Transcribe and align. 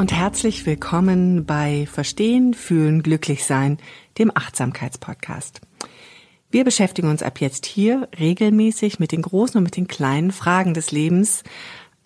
und 0.00 0.12
herzlich 0.12 0.64
willkommen 0.64 1.44
bei 1.44 1.86
Verstehen, 1.86 2.54
Fühlen, 2.54 3.02
Glücklichsein, 3.02 3.76
dem 4.16 4.34
Achtsamkeitspodcast. 4.34 5.60
Wir 6.50 6.64
beschäftigen 6.64 7.10
uns 7.10 7.22
ab 7.22 7.38
jetzt 7.38 7.66
hier 7.66 8.08
regelmäßig 8.18 8.98
mit 8.98 9.12
den 9.12 9.20
großen 9.20 9.58
und 9.58 9.64
mit 9.64 9.76
den 9.76 9.88
kleinen 9.88 10.32
Fragen 10.32 10.72
des 10.72 10.90
Lebens, 10.90 11.44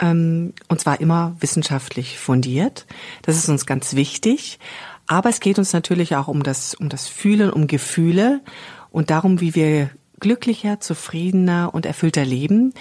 ähm, 0.00 0.54
und 0.66 0.80
zwar 0.80 1.00
immer 1.00 1.36
wissenschaftlich 1.38 2.18
fundiert. 2.18 2.84
Das 3.22 3.36
ist 3.36 3.48
uns 3.48 3.64
ganz 3.64 3.94
wichtig. 3.94 4.58
Aber 5.06 5.28
es 5.28 5.38
geht 5.38 5.60
uns 5.60 5.72
natürlich 5.72 6.16
auch 6.16 6.26
um 6.26 6.42
das, 6.42 6.74
um 6.74 6.88
das 6.88 7.06
Fühlen, 7.06 7.50
um 7.50 7.68
Gefühle 7.68 8.40
und 8.90 9.10
darum, 9.10 9.40
wie 9.40 9.54
wir 9.54 9.90
glücklicher, 10.18 10.80
zufriedener 10.80 11.72
und 11.72 11.86
erfüllter 11.86 12.24
leben. 12.24 12.74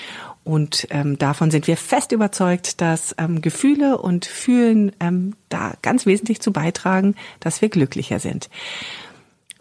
Und 0.43 0.87
ähm, 0.89 1.17
davon 1.17 1.51
sind 1.51 1.67
wir 1.67 1.77
fest 1.77 2.11
überzeugt, 2.11 2.81
dass 2.81 3.15
ähm, 3.17 3.41
Gefühle 3.41 3.97
und 3.97 4.25
Fühlen 4.25 4.91
ähm, 4.99 5.35
da 5.49 5.73
ganz 5.81 6.05
wesentlich 6.05 6.41
zu 6.41 6.51
beitragen, 6.51 7.15
dass 7.39 7.61
wir 7.61 7.69
glücklicher 7.69 8.19
sind. 8.19 8.49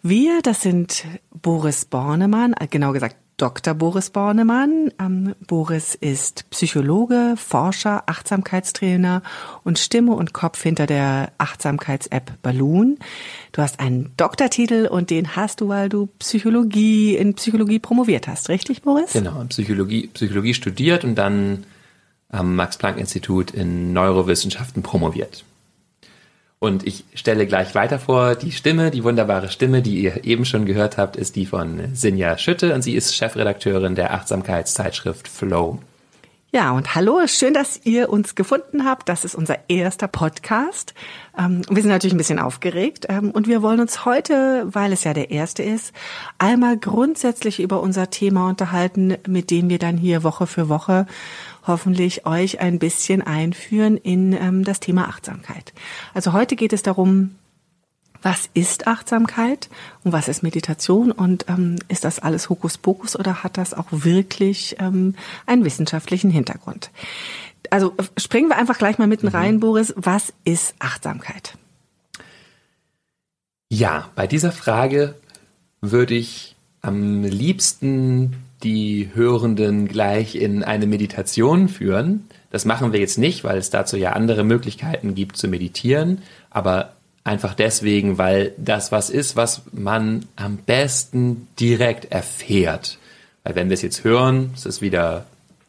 Wir, 0.01 0.41
das 0.41 0.61
sind 0.61 1.05
Boris 1.31 1.85
Bornemann, 1.85 2.53
genau 2.69 2.91
gesagt 2.91 3.15
Dr. 3.37 3.73
Boris 3.73 4.09
Bornemann. 4.09 4.91
Ähm, 4.99 5.35
Boris 5.47 5.95
ist 5.95 6.49
Psychologe, 6.49 7.35
Forscher, 7.37 8.03
Achtsamkeitstrainer 8.07 9.21
und 9.63 9.79
Stimme 9.79 10.13
und 10.13 10.33
Kopf 10.33 10.61
hinter 10.61 10.85
der 10.85 11.31
Achtsamkeits-App 11.37 12.41
Balloon. 12.41 12.99
Du 13.51 13.61
hast 13.61 13.79
einen 13.79 14.11
Doktortitel 14.17 14.87
und 14.87 15.09
den 15.09 15.35
hast 15.35 15.61
du, 15.61 15.67
weil 15.67 15.89
du 15.89 16.07
Psychologie 16.19 17.15
in 17.15 17.33
Psychologie 17.33 17.79
promoviert 17.79 18.27
hast, 18.27 18.49
richtig, 18.49 18.81
Boris? 18.81 19.13
Genau, 19.13 19.43
Psychologie, 19.49 20.07
Psychologie 20.13 20.53
studiert 20.53 21.03
und 21.03 21.15
dann 21.15 21.65
am 22.29 22.55
Max-Planck-Institut 22.55 23.51
in 23.51 23.93
Neurowissenschaften 23.93 24.83
promoviert. 24.83 25.43
Und 26.63 26.87
ich 26.87 27.03
stelle 27.13 27.45
gleich 27.45 27.75
weiter 27.75 27.99
vor, 27.99 28.35
die 28.35 28.53
Stimme, 28.53 28.89
die 28.89 29.03
wunderbare 29.03 29.49
Stimme, 29.49 29.81
die 29.81 29.99
ihr 29.99 30.23
eben 30.23 30.45
schon 30.45 30.65
gehört 30.65 30.97
habt, 30.97 31.17
ist 31.17 31.35
die 31.35 31.45
von 31.45 31.93
Sinja 31.93 32.37
Schütte 32.37 32.73
und 32.73 32.83
sie 32.83 32.95
ist 32.95 33.13
Chefredakteurin 33.13 33.95
der 33.95 34.13
Achtsamkeitszeitschrift 34.13 35.27
Flow. 35.27 35.79
Ja, 36.53 36.71
und 36.71 36.95
hallo, 36.95 37.19
schön, 37.25 37.53
dass 37.53 37.81
ihr 37.83 38.09
uns 38.09 38.35
gefunden 38.35 38.85
habt. 38.85 39.09
Das 39.09 39.25
ist 39.25 39.35
unser 39.35 39.57
erster 39.67 40.07
Podcast. 40.07 40.93
Ähm, 41.37 41.63
wir 41.67 41.81
sind 41.81 41.91
natürlich 41.91 42.13
ein 42.13 42.17
bisschen 42.17 42.39
aufgeregt 42.39 43.07
ähm, 43.09 43.31
und 43.31 43.47
wir 43.47 43.61
wollen 43.61 43.81
uns 43.81 44.05
heute, 44.05 44.63
weil 44.67 44.93
es 44.93 45.03
ja 45.03 45.13
der 45.13 45.31
erste 45.31 45.63
ist, 45.63 45.93
einmal 46.37 46.77
grundsätzlich 46.77 47.59
über 47.59 47.81
unser 47.81 48.09
Thema 48.09 48.47
unterhalten, 48.47 49.17
mit 49.27 49.51
dem 49.51 49.67
wir 49.67 49.79
dann 49.79 49.97
hier 49.97 50.23
Woche 50.23 50.47
für 50.47 50.69
Woche 50.69 51.07
hoffentlich 51.65 52.25
euch 52.25 52.59
ein 52.59 52.79
bisschen 52.79 53.21
einführen 53.21 53.97
in 53.97 54.33
ähm, 54.33 54.63
das 54.63 54.79
Thema 54.79 55.07
Achtsamkeit. 55.07 55.73
Also 56.13 56.33
heute 56.33 56.55
geht 56.55 56.73
es 56.73 56.83
darum, 56.83 57.35
was 58.21 58.49
ist 58.53 58.87
Achtsamkeit 58.87 59.69
und 60.03 60.13
was 60.13 60.29
ist 60.29 60.43
Meditation 60.43 61.11
und 61.11 61.45
ähm, 61.49 61.75
ist 61.89 62.05
das 62.05 62.19
alles 62.19 62.49
Hokuspokus 62.49 63.17
oder 63.19 63.43
hat 63.43 63.57
das 63.57 63.73
auch 63.73 63.87
wirklich 63.91 64.77
ähm, 64.79 65.15
einen 65.45 65.65
wissenschaftlichen 65.65 66.31
Hintergrund? 66.31 66.89
Also 67.69 67.93
springen 68.17 68.49
wir 68.49 68.57
einfach 68.57 68.77
gleich 68.77 68.97
mal 68.97 69.07
mitten 69.07 69.27
mhm. 69.27 69.35
rein, 69.35 69.59
Boris. 69.59 69.93
Was 69.97 70.33
ist 70.45 70.73
Achtsamkeit? 70.79 71.57
Ja, 73.69 74.09
bei 74.15 74.27
dieser 74.27 74.51
Frage 74.51 75.15
würde 75.81 76.13
ich 76.13 76.55
am 76.81 77.23
liebsten 77.23 78.35
die 78.63 79.09
Hörenden 79.13 79.87
gleich 79.87 80.35
in 80.35 80.63
eine 80.63 80.87
Meditation 80.87 81.67
führen. 81.67 82.27
Das 82.51 82.65
machen 82.65 82.93
wir 82.93 82.99
jetzt 82.99 83.17
nicht, 83.17 83.43
weil 83.43 83.57
es 83.57 83.69
dazu 83.69 83.97
ja 83.97 84.11
andere 84.13 84.43
Möglichkeiten 84.43 85.15
gibt 85.15 85.37
zu 85.37 85.47
meditieren, 85.47 86.21
aber 86.49 86.93
einfach 87.23 87.53
deswegen, 87.53 88.17
weil 88.17 88.53
das 88.57 88.91
was 88.91 89.09
ist, 89.09 89.35
was 89.35 89.63
man 89.71 90.25
am 90.35 90.57
besten 90.57 91.47
direkt 91.59 92.11
erfährt. 92.11 92.97
Weil 93.43 93.55
wenn 93.55 93.69
wir 93.69 93.75
es 93.75 93.81
jetzt 93.81 94.03
hören, 94.03 94.51
ist 94.55 94.65
es 94.65 94.81
wieder 94.81 95.25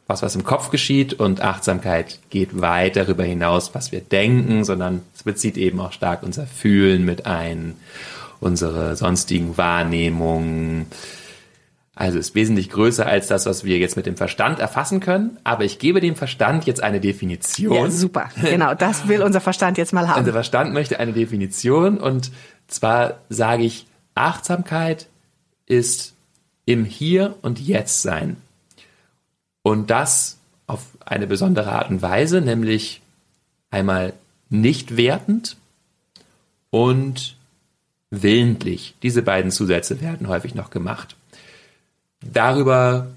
was, 0.06 0.22
was 0.22 0.34
im 0.34 0.44
Kopf 0.44 0.70
geschieht 0.70 1.14
und 1.14 1.40
Achtsamkeit 1.40 2.18
geht 2.28 2.60
weit 2.60 2.96
darüber 2.96 3.24
hinaus, 3.24 3.74
was 3.74 3.90
wir 3.90 4.00
denken, 4.00 4.64
sondern 4.64 5.02
es 5.14 5.22
bezieht 5.22 5.56
eben 5.56 5.80
auch 5.80 5.92
stark 5.92 6.22
unser 6.22 6.46
Fühlen 6.46 7.04
mit 7.04 7.24
ein, 7.26 7.74
unsere 8.40 8.96
sonstigen 8.96 9.56
Wahrnehmungen, 9.56 10.86
also 11.96 12.18
ist 12.18 12.34
wesentlich 12.34 12.70
größer 12.70 13.06
als 13.06 13.28
das, 13.28 13.46
was 13.46 13.64
wir 13.64 13.78
jetzt 13.78 13.96
mit 13.96 14.06
dem 14.06 14.16
Verstand 14.16 14.58
erfassen 14.58 15.00
können. 15.00 15.38
Aber 15.44 15.64
ich 15.64 15.78
gebe 15.78 16.00
dem 16.00 16.16
Verstand 16.16 16.66
jetzt 16.66 16.82
eine 16.82 17.00
Definition. 17.00 17.76
Ja, 17.76 17.90
super. 17.90 18.30
Genau, 18.40 18.74
das 18.74 19.06
will 19.06 19.22
unser 19.22 19.40
Verstand 19.40 19.78
jetzt 19.78 19.92
mal 19.92 20.08
haben. 20.08 20.18
Unser 20.18 20.32
Verstand 20.32 20.72
möchte 20.72 20.98
eine 20.98 21.12
Definition 21.12 21.98
und 21.98 22.32
zwar 22.66 23.18
sage 23.28 23.62
ich, 23.64 23.86
Achtsamkeit 24.14 25.06
ist 25.66 26.14
im 26.66 26.84
Hier 26.84 27.36
und 27.42 27.60
Jetzt 27.60 28.02
sein. 28.02 28.36
Und 29.62 29.90
das 29.90 30.38
auf 30.66 30.82
eine 31.04 31.26
besondere 31.26 31.70
Art 31.72 31.90
und 31.90 32.02
Weise, 32.02 32.40
nämlich 32.40 33.02
einmal 33.70 34.14
nicht 34.48 34.96
wertend 34.96 35.56
und 36.70 37.36
willentlich. 38.10 38.94
Diese 39.02 39.22
beiden 39.22 39.50
Zusätze 39.50 40.00
werden 40.00 40.28
häufig 40.28 40.54
noch 40.54 40.70
gemacht. 40.70 41.16
Darüber 42.32 43.08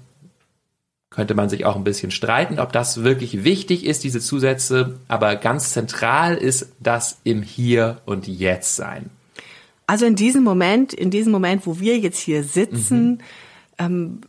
könnte 1.10 1.34
man 1.34 1.48
sich 1.48 1.64
auch 1.64 1.76
ein 1.76 1.84
bisschen 1.84 2.10
streiten, 2.10 2.60
ob 2.60 2.72
das 2.72 3.02
wirklich 3.02 3.42
wichtig 3.42 3.84
ist, 3.84 4.04
diese 4.04 4.20
Zusätze. 4.20 4.98
Aber 5.08 5.36
ganz 5.36 5.72
zentral 5.72 6.36
ist 6.36 6.72
das 6.80 7.18
im 7.24 7.42
Hier 7.42 8.00
und 8.06 8.28
Jetzt 8.28 8.76
sein. 8.76 9.10
Also 9.86 10.04
in 10.04 10.16
diesem 10.16 10.44
Moment, 10.44 10.92
in 10.92 11.10
diesem 11.10 11.32
Moment, 11.32 11.66
wo 11.66 11.80
wir 11.80 11.98
jetzt 11.98 12.18
hier 12.18 12.44
sitzen, 12.44 13.10
mhm. 13.10 13.18
ähm, 13.78 14.20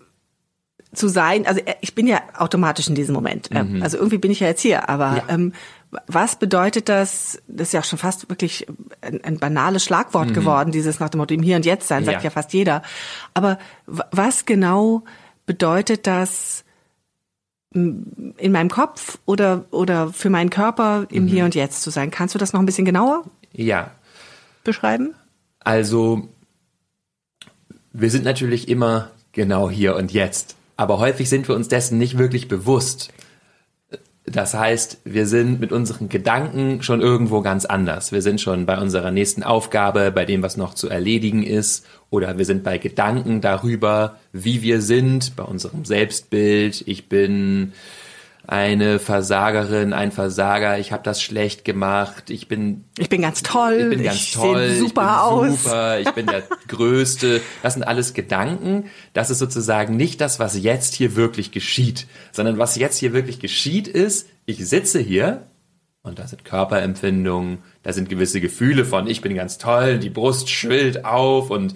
zu 0.94 1.08
sein, 1.08 1.46
also 1.46 1.60
äh, 1.60 1.76
ich 1.82 1.94
bin 1.94 2.08
ja 2.08 2.22
automatisch 2.38 2.88
in 2.88 2.96
diesem 2.96 3.14
Moment. 3.14 3.50
Ähm, 3.52 3.76
mhm. 3.76 3.84
Also 3.84 3.98
irgendwie 3.98 4.18
bin 4.18 4.32
ich 4.32 4.40
ja 4.40 4.48
jetzt 4.48 4.62
hier, 4.62 4.90
aber 4.90 5.18
ja. 5.18 5.24
ähm, 5.30 5.54
was 6.08 6.36
bedeutet 6.38 6.90
das? 6.90 7.42
Das 7.48 7.70
ist 7.70 7.74
ja 7.74 7.84
schon 7.84 8.00
fast 8.00 8.30
wirklich 8.30 8.68
ein, 9.02 9.24
ein 9.24 9.40
banales 9.40 9.84
Schlagwort 9.84 10.30
mhm. 10.30 10.34
geworden, 10.34 10.72
dieses 10.72 11.00
nach 11.00 11.10
dem 11.10 11.20
Motto 11.20 11.34
im 11.34 11.42
Hier 11.42 11.56
und 11.56 11.66
Jetzt 11.66 11.88
sein, 11.88 12.06
sagt 12.06 12.20
ja, 12.20 12.26
ja 12.26 12.30
fast 12.30 12.54
jeder. 12.54 12.84
Aber 13.34 13.58
was 13.86 14.46
genau 14.46 15.04
bedeutet 15.46 16.06
das 16.06 16.64
in 17.72 18.52
meinem 18.52 18.70
Kopf 18.70 19.20
oder, 19.26 19.66
oder 19.72 20.12
für 20.12 20.30
meinen 20.30 20.50
Körper 20.50 21.06
im 21.10 21.24
mhm. 21.24 21.28
Hier 21.28 21.46
und 21.46 21.56
Jetzt 21.56 21.82
zu 21.82 21.90
sein? 21.90 22.12
Kannst 22.12 22.36
du 22.36 22.40
das 22.40 22.54
noch 22.54 22.60
ein 22.60 22.66
bisschen 22.66 22.86
genauer 22.86 23.24
ja. 23.52 23.92
beschreiben? 24.64 25.16
Also, 25.60 26.30
wir 27.94 28.10
sind 28.10 28.24
natürlich 28.24 28.70
immer 28.70 29.12
genau 29.32 29.70
hier 29.70 29.96
und 29.96 30.12
jetzt. 30.12 30.56
Aber 30.78 31.00
häufig 31.00 31.30
sind 31.30 31.48
wir 31.48 31.56
uns 31.56 31.68
dessen 31.68 31.98
nicht 31.98 32.18
wirklich 32.18 32.48
bewusst. 32.48 33.12
Das 34.32 34.54
heißt, 34.54 35.02
wir 35.06 35.26
sind 35.26 35.60
mit 35.60 35.72
unseren 35.72 36.10
Gedanken 36.10 36.84
schon 36.84 37.02
irgendwo 37.02 37.42
ganz 37.42 37.66
anders. 37.66 38.12
Wir 38.12 38.22
sind 38.22 38.40
schon 38.40 38.66
bei 38.66 38.78
unserer 38.78 39.12
nächsten 39.12 39.44
Aufgabe, 39.44 40.12
bei 40.12 40.26
dem, 40.26 40.44
was 40.44 40.58
noch 40.58 40.74
zu 40.74 40.90
erledigen 40.90 41.44
ist, 41.44 41.86
oder 42.10 42.38
wir 42.38 42.46
sind 42.46 42.64
bei 42.64 42.78
Gedanken 42.78 43.42
darüber, 43.42 44.18
wie 44.34 44.62
wir 44.62 44.82
sind, 44.82 45.36
bei 45.36 45.44
unserem 45.44 45.86
Selbstbild. 45.86 46.84
Ich 46.88 47.08
bin 47.08 47.74
eine 48.50 48.98
Versagerin, 48.98 49.94
ein 49.94 50.12
Versager, 50.12 50.80
ich 50.80 50.92
habe 50.92 51.04
das 51.04 51.22
schlecht 51.22 51.66
gemacht, 51.66 52.32
ich 52.32 52.48
bin 52.48 52.86
ich 52.98 53.08
bin 53.08 53.22
ganz 53.22 53.44
toll, 53.44 53.78
ich 53.80 53.90
bin 53.90 54.04
ganz 54.04 54.16
ich 54.18 54.34
toll, 54.34 54.70
sehe 54.70 54.80
super 54.80 55.02
ich 55.02 55.42
bin 55.42 55.52
aus. 55.52 55.64
super, 55.64 56.00
ich 56.00 56.12
bin 56.14 56.26
der 56.26 56.42
Größte. 56.68 57.42
Das 57.62 57.76
sind 57.76 57.84
alles 57.84 58.16
Gedanken. 58.16 58.86
Das 59.14 59.30
ist 59.30 59.38
sozusagen 59.38 59.96
nicht 59.98 60.20
das, 60.20 60.40
was 60.40 60.58
jetzt 60.60 60.96
hier 60.96 61.16
wirklich 61.16 61.52
geschieht, 61.52 62.08
sondern 62.32 62.58
was 62.58 62.76
jetzt 62.76 62.98
hier 62.98 63.14
wirklich 63.14 63.40
geschieht 63.40 63.88
ist, 63.88 64.28
ich 64.48 64.68
sitze 64.68 64.98
hier 64.98 65.44
und 66.02 66.18
da 66.18 66.26
sind 66.26 66.44
Körperempfindungen, 66.44 67.60
da 67.84 67.94
sind 67.94 68.10
gewisse 68.10 68.42
Gefühle 68.42 68.84
von, 68.84 69.06
ich 69.06 69.22
bin 69.22 69.36
ganz 69.36 69.60
toll, 69.60 70.00
die 70.00 70.10
Brust 70.10 70.50
schwillt 70.50 71.06
auf 71.06 71.52
und 71.52 71.76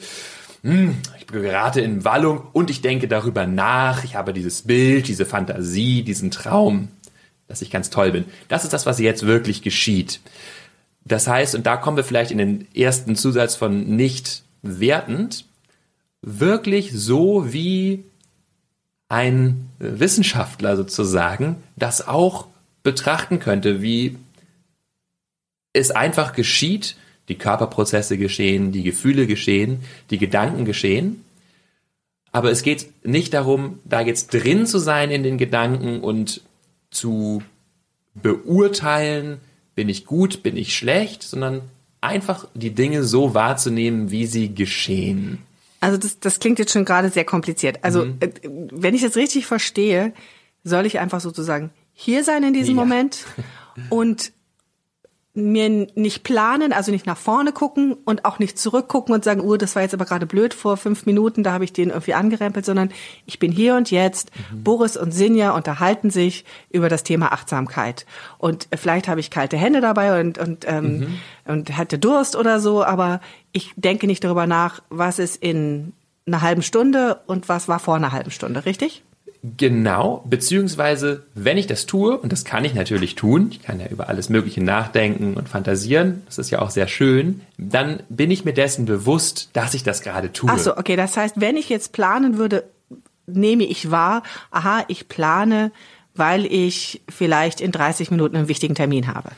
ich 0.63 1.27
gerate 1.27 1.81
in 1.81 2.05
Wallung 2.05 2.47
und 2.53 2.69
ich 2.69 2.81
denke 2.81 3.09
darüber 3.09 3.45
nach. 3.45 4.05
Ich 4.05 4.15
habe 4.15 4.31
dieses 4.33 4.61
Bild, 4.61 5.09
diese 5.09 5.25
Fantasie, 5.25 6.03
diesen 6.03 6.31
Traum, 6.31 6.87
dass 7.47 7.61
ich 7.61 7.69
ganz 7.69 7.89
toll 7.89 8.11
bin. 8.11 8.25
Das 8.47 8.63
ist 8.63 8.71
das, 8.71 8.85
was 8.85 8.99
jetzt 8.99 9.25
wirklich 9.25 9.61
geschieht. 9.61 10.21
Das 11.03 11.27
heißt, 11.27 11.55
und 11.55 11.65
da 11.65 11.75
kommen 11.75 11.97
wir 11.97 12.05
vielleicht 12.05 12.31
in 12.31 12.37
den 12.37 12.73
ersten 12.73 13.17
Zusatz 13.17 13.55
von 13.55 13.95
nicht 13.95 14.43
wertend, 14.61 15.45
wirklich 16.21 16.93
so 16.93 17.51
wie 17.51 18.05
ein 19.09 19.69
Wissenschaftler 19.79 20.77
sozusagen 20.77 21.57
das 21.75 22.07
auch 22.07 22.47
betrachten 22.83 23.39
könnte, 23.39 23.81
wie 23.81 24.17
es 25.73 25.91
einfach 25.91 26.31
geschieht, 26.31 26.95
die 27.29 27.35
Körperprozesse 27.35 28.17
geschehen, 28.17 28.71
die 28.71 28.83
Gefühle 28.83 29.27
geschehen, 29.27 29.79
die 30.09 30.17
Gedanken 30.17 30.65
geschehen. 30.65 31.23
Aber 32.31 32.51
es 32.51 32.63
geht 32.63 32.87
nicht 33.05 33.33
darum, 33.33 33.79
da 33.85 34.01
jetzt 34.01 34.33
drin 34.33 34.65
zu 34.65 34.79
sein 34.79 35.11
in 35.11 35.23
den 35.23 35.37
Gedanken 35.37 36.01
und 36.01 36.41
zu 36.89 37.41
beurteilen, 38.15 39.39
bin 39.75 39.89
ich 39.89 40.05
gut, 40.05 40.43
bin 40.43 40.57
ich 40.57 40.75
schlecht, 40.75 41.23
sondern 41.23 41.61
einfach 42.01 42.47
die 42.53 42.71
Dinge 42.71 43.03
so 43.03 43.33
wahrzunehmen, 43.33 44.11
wie 44.11 44.25
sie 44.25 44.53
geschehen. 44.53 45.39
Also 45.79 45.97
das, 45.97 46.19
das 46.19 46.39
klingt 46.39 46.59
jetzt 46.59 46.71
schon 46.71 46.85
gerade 46.85 47.09
sehr 47.09 47.25
kompliziert. 47.25 47.79
Also 47.83 48.05
Mhm. 48.05 48.17
äh, 48.19 48.29
wenn 48.71 48.95
ich 48.95 49.01
das 49.01 49.15
richtig 49.15 49.45
verstehe, 49.45 50.13
soll 50.63 50.85
ich 50.85 50.99
einfach 50.99 51.19
sozusagen 51.21 51.71
hier 51.93 52.23
sein 52.23 52.43
in 52.43 52.53
diesem 52.53 52.75
Ja. 52.75 52.81
Moment 52.83 53.25
und 53.89 54.31
mir 55.35 55.87
nicht 55.95 56.23
planen, 56.23 56.73
also 56.73 56.91
nicht 56.91 57.07
nach 57.07 57.17
vorne 57.17 57.53
gucken 57.53 57.93
und 58.05 58.23
auch 58.23 58.37
nicht 58.37 58.59
zurückgucken 58.59 59.15
und 59.15 59.23
sagen, 59.23 59.41
oh, 59.41 59.57
das 59.57 59.75
war 59.75 59.81
jetzt 59.81 59.95
aber 59.95 60.05
gerade 60.05 60.27
blöd 60.27 60.53
vor 60.53 60.77
fünf 60.77 61.07
Minuten, 61.07 61.41
da 61.41 61.53
habe 61.53 61.63
ich 61.63 61.73
den 61.73 61.89
irgendwie 61.89 62.13
angerempelt, 62.13 62.65
sondern 62.65 62.91
ich 63.25 63.39
bin 63.39 63.51
hier 63.51 63.75
und 63.75 63.89
jetzt. 63.89 64.29
Mhm. 64.51 64.63
Boris 64.63 64.95
und 64.95 65.11
Sinja 65.11 65.51
unterhalten 65.51 66.11
sich 66.11 66.45
über 66.69 66.87
das 66.87 67.01
Thema 67.01 67.31
Achtsamkeit. 67.31 68.05
Und 68.37 68.67
vielleicht 68.75 69.07
habe 69.07 69.19
ich 69.21 69.31
kalte 69.31 69.57
Hände 69.57 69.81
dabei 69.81 70.21
und, 70.21 70.37
und, 70.37 70.65
ähm, 70.67 70.99
Mhm. 70.99 71.19
und 71.45 71.77
hatte 71.77 71.97
Durst 71.97 72.35
oder 72.35 72.59
so, 72.59 72.83
aber 72.83 73.19
ich 73.53 73.73
denke 73.75 74.05
nicht 74.05 74.23
darüber 74.23 74.45
nach, 74.45 74.83
was 74.89 75.17
ist 75.17 75.41
in 75.41 75.93
einer 76.27 76.41
halben 76.43 76.61
Stunde 76.61 77.21
und 77.25 77.49
was 77.49 77.67
war 77.67 77.79
vor 77.79 77.95
einer 77.95 78.11
halben 78.11 78.31
Stunde, 78.31 78.65
richtig? 78.65 79.03
Genau, 79.57 80.23
beziehungsweise 80.29 81.23
wenn 81.35 81.57
ich 81.57 81.67
das 81.67 81.85
tue, 81.85 82.17
und 82.17 82.31
das 82.31 82.45
kann 82.45 82.63
ich 82.63 82.73
natürlich 82.73 83.15
tun, 83.15 83.49
ich 83.51 83.61
kann 83.61 83.77
ja 83.77 83.87
über 83.87 84.07
alles 84.07 84.29
Mögliche 84.29 84.63
nachdenken 84.63 85.33
und 85.33 85.49
fantasieren, 85.49 86.23
das 86.27 86.37
ist 86.37 86.49
ja 86.49 86.61
auch 86.61 86.69
sehr 86.69 86.87
schön, 86.87 87.41
dann 87.57 88.01
bin 88.07 88.31
ich 88.31 88.45
mir 88.45 88.53
dessen 88.53 88.85
bewusst, 88.85 89.49
dass 89.51 89.73
ich 89.73 89.83
das 89.83 90.01
gerade 90.01 90.31
tue. 90.31 90.49
Ach 90.49 90.59
so, 90.59 90.77
okay, 90.77 90.95
das 90.95 91.17
heißt, 91.17 91.41
wenn 91.41 91.57
ich 91.57 91.67
jetzt 91.67 91.91
planen 91.91 92.37
würde, 92.37 92.63
nehme 93.25 93.65
ich 93.65 93.91
wahr, 93.91 94.23
aha, 94.49 94.85
ich 94.87 95.09
plane, 95.09 95.73
weil 96.15 96.45
ich 96.45 97.01
vielleicht 97.09 97.59
in 97.59 97.73
30 97.73 98.11
Minuten 98.11 98.37
einen 98.37 98.47
wichtigen 98.47 98.75
Termin 98.75 99.07
habe. 99.07 99.31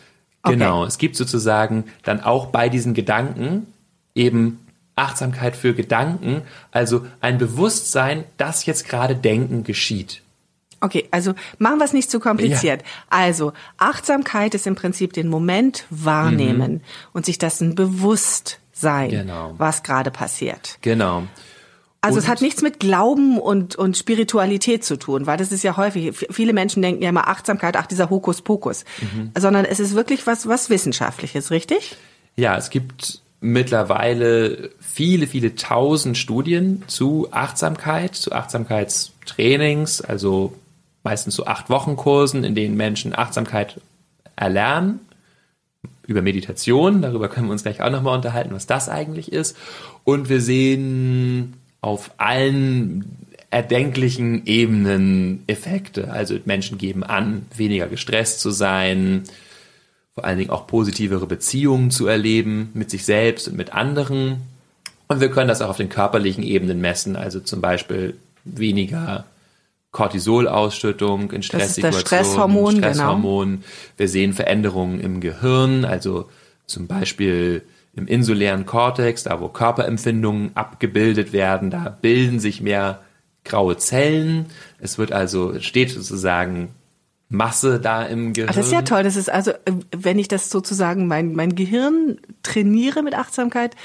Okay. 0.43 0.53
Genau, 0.53 0.85
es 0.85 0.99
gibt 0.99 1.15
sozusagen 1.15 1.85
dann 2.03 2.21
auch 2.21 2.47
bei 2.47 2.69
diesen 2.69 2.93
Gedanken 2.93 3.65
eben 4.13 4.59
Achtsamkeit 4.95 5.55
für 5.55 5.73
Gedanken, 5.73 6.41
also 6.71 7.05
ein 7.21 7.37
Bewusstsein, 7.37 8.23
dass 8.37 8.65
jetzt 8.65 8.87
gerade 8.87 9.15
Denken 9.15 9.63
geschieht. 9.63 10.21
Okay, 10.81 11.07
also 11.11 11.33
machen 11.57 11.79
wir 11.79 11.85
es 11.85 11.93
nicht 11.93 12.11
zu 12.11 12.19
kompliziert. 12.19 12.83
Also 13.09 13.53
Achtsamkeit 13.77 14.53
ist 14.53 14.67
im 14.67 14.75
Prinzip 14.75 15.13
den 15.13 15.27
Moment 15.29 15.85
wahrnehmen 15.89 16.81
und 17.13 17.25
sich 17.25 17.37
dessen 17.37 17.75
bewusst 17.75 18.59
sein, 18.71 19.09
Genau. 19.09 19.55
was 19.57 19.83
gerade 19.83 20.11
passiert. 20.11 20.77
Genau. 20.81 21.23
Also 22.01 22.19
es 22.19 22.25
Und- 22.25 22.29
hat 22.31 22.41
nichts 22.41 22.61
mit 22.61 22.79
Glauben 22.79 23.39
und, 23.39 23.75
und 23.77 23.97
Spiritualität 23.97 24.83
zu 24.83 24.97
tun, 24.99 25.25
weil 25.25 25.37
das 25.37 25.51
ist 25.51 25.63
ja 25.63 25.75
häufig, 25.75 26.15
viele 26.29 26.53
Menschen 26.53 26.83
denken 26.83 27.01
ja 27.01 27.09
immer 27.09 27.27
Achtsamkeit, 27.29 27.75
ach 27.77 27.87
dieser 27.87 28.09
Hokuspokus, 28.11 28.85
Mhm. 29.01 29.31
sondern 29.35 29.65
es 29.65 29.79
ist 29.79 29.95
wirklich 29.95 30.27
was, 30.27 30.47
was 30.47 30.69
Wissenschaftliches, 30.69 31.49
richtig? 31.51 31.97
Ja, 32.35 32.57
es 32.57 32.69
gibt 32.69 33.21
mittlerweile 33.41 34.71
viele, 34.79 35.27
viele 35.27 35.55
tausend 35.55 36.17
Studien 36.17 36.83
zu 36.87 37.27
Achtsamkeit, 37.31 38.15
zu 38.15 38.31
Achtsamkeitstrainings, 38.31 40.01
also 40.01 40.53
meistens 41.03 41.35
so 41.35 41.45
acht 41.45 41.69
Wochen 41.69 41.95
Kursen, 41.95 42.43
in 42.43 42.55
denen 42.55 42.75
Menschen 42.75 43.15
Achtsamkeit 43.15 43.79
erlernen 44.35 44.99
über 46.07 46.21
Meditation. 46.21 47.01
Darüber 47.01 47.29
können 47.29 47.47
wir 47.47 47.51
uns 47.51 47.63
gleich 47.63 47.81
auch 47.81 47.91
nochmal 47.91 48.15
unterhalten, 48.15 48.53
was 48.53 48.67
das 48.67 48.89
eigentlich 48.89 49.31
ist. 49.31 49.55
Und 50.03 50.29
wir 50.29 50.41
sehen 50.41 51.53
auf 51.81 52.11
allen 52.17 53.25
erdenklichen 53.51 54.45
Ebenen 54.45 55.43
Effekte. 55.47 56.11
Also 56.11 56.35
Menschen 56.45 56.77
geben 56.77 57.03
an, 57.03 57.45
weniger 57.55 57.87
gestresst 57.87 58.41
zu 58.41 58.51
sein, 58.51 59.23
vor 60.15 60.23
allen 60.23 60.37
Dingen 60.37 60.49
auch 60.49 60.65
positivere 60.65 61.27
Beziehungen 61.27 61.91
zu 61.91 62.07
erleben 62.07 62.69
mit 62.73 62.89
sich 62.89 63.03
selbst 63.03 63.49
und 63.49 63.57
mit 63.57 63.73
anderen. 63.73 64.43
Und 65.07 65.19
wir 65.19 65.29
können 65.29 65.49
das 65.49 65.61
auch 65.61 65.69
auf 65.69 65.77
den 65.77 65.89
körperlichen 65.89 66.41
Ebenen 66.41 66.79
messen, 66.79 67.17
also 67.17 67.41
zum 67.41 67.59
Beispiel 67.59 68.17
weniger 68.45 69.25
Cortisolausschüttung 69.91 71.31
in 71.31 71.43
Stresssituationen, 71.43 72.05
Stresshormon, 72.05 72.75
genau. 72.75 72.87
Stresshormon. 72.87 73.63
Wir 73.97 74.07
sehen 74.07 74.33
Veränderungen 74.33 75.01
im 75.01 75.19
Gehirn, 75.19 75.83
also 75.83 76.29
zum 76.65 76.87
Beispiel 76.87 77.63
im 77.93 78.07
insulären 78.07 78.65
Kortex, 78.65 79.23
da 79.23 79.41
wo 79.41 79.49
Körperempfindungen 79.49 80.51
abgebildet 80.55 81.33
werden, 81.33 81.71
da 81.71 81.97
bilden 82.01 82.39
sich 82.39 82.61
mehr 82.61 83.01
graue 83.43 83.77
Zellen. 83.77 84.47
Es 84.79 84.97
wird 84.97 85.11
also, 85.11 85.51
es 85.51 85.65
steht 85.65 85.91
sozusagen 85.91 86.69
Masse 87.29 87.79
da 87.79 88.03
im 88.03 88.33
Gehirn. 88.33 88.49
Ach, 88.51 88.55
das 88.55 88.67
ist 88.67 88.71
ja 88.71 88.83
toll. 88.83 89.03
Das 89.03 89.15
ist 89.15 89.29
also, 89.29 89.51
äh, 89.51 89.71
wenn 89.95 90.19
ich 90.19 90.27
das 90.27 90.49
sozusagen 90.49 91.07
mein, 91.07 91.33
mein 91.33 91.55
Gehirn 91.55 92.19
trainiere 92.43 93.01
mit 93.01 93.15
Achtsamkeit, 93.15 93.75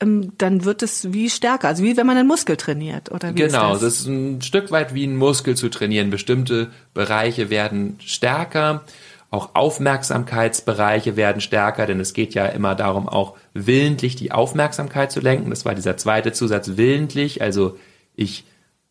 ähm, 0.00 0.32
dann 0.38 0.64
wird 0.64 0.82
es 0.82 1.12
wie 1.12 1.30
stärker. 1.30 1.68
Also 1.68 1.84
wie 1.84 1.96
wenn 1.96 2.06
man 2.06 2.16
einen 2.16 2.28
Muskel 2.28 2.56
trainiert, 2.56 3.12
oder 3.12 3.30
wie 3.30 3.34
Genau, 3.34 3.74
ist 3.74 3.82
das 3.82 3.94
das? 3.94 4.00
ist 4.00 4.06
ein 4.06 4.42
Stück 4.42 4.70
weit 4.70 4.94
wie 4.94 5.06
ein 5.06 5.16
Muskel 5.16 5.56
zu 5.56 5.68
trainieren. 5.68 6.10
Bestimmte 6.10 6.70
Bereiche 6.92 7.50
werden 7.50 7.98
stärker, 8.00 8.82
auch 9.30 9.54
Aufmerksamkeitsbereiche 9.54 11.16
werden 11.16 11.40
stärker, 11.40 11.86
denn 11.86 12.00
es 12.00 12.12
geht 12.12 12.34
ja 12.34 12.46
immer 12.46 12.74
darum, 12.74 13.08
auch 13.08 13.36
willentlich 13.54 14.16
die 14.16 14.32
Aufmerksamkeit 14.32 15.10
zu 15.12 15.20
lenken. 15.20 15.50
Das 15.50 15.64
war 15.64 15.74
dieser 15.74 15.96
zweite 15.96 16.32
Zusatz, 16.32 16.72
willentlich. 16.76 17.40
Also 17.40 17.78
ich 18.14 18.44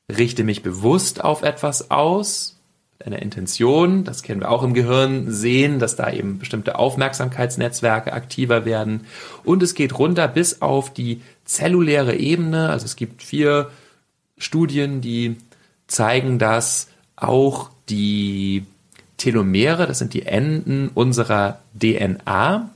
richte 0.10 0.44
mich 0.44 0.64
bewusst 0.64 1.24
auf 1.24 1.44
etwas 1.44 1.92
aus, 1.92 2.61
einer 3.06 3.22
Intention. 3.22 4.04
Das 4.04 4.24
kennen 4.24 4.42
wir 4.42 4.50
auch 4.52 4.64
im 4.64 4.74
Gehirn 4.74 5.32
sehen, 5.32 5.80
dass 5.80 5.96
da 5.96 6.12
eben 6.12 6.40
bestimmte 6.40 6.78
Aufmerksamkeitsnetzwerke 6.78 8.14
aktiver 8.14 8.66
werden. 8.66 9.06
Und 9.44 9.64
es 9.64 9.74
geht 9.74 9.98
runter 9.98 10.28
bis 10.28 10.62
auf 10.62 10.94
die 10.94 11.22
zelluläre 11.46 12.16
Ebene. 12.16 12.70
Also 12.70 12.86
es 12.86 12.96
gibt 12.96 13.24
vier 13.24 13.70
Studien, 14.38 15.02
die 15.02 15.38
zeigen, 15.88 16.40
dass 16.40 16.88
auch 17.16 17.70
die 17.90 18.66
Telomere, 19.18 19.86
das 19.86 20.00
sind 20.00 20.14
die 20.14 20.26
Enden 20.26 20.90
unserer 20.94 21.60
DNA, 21.80 22.70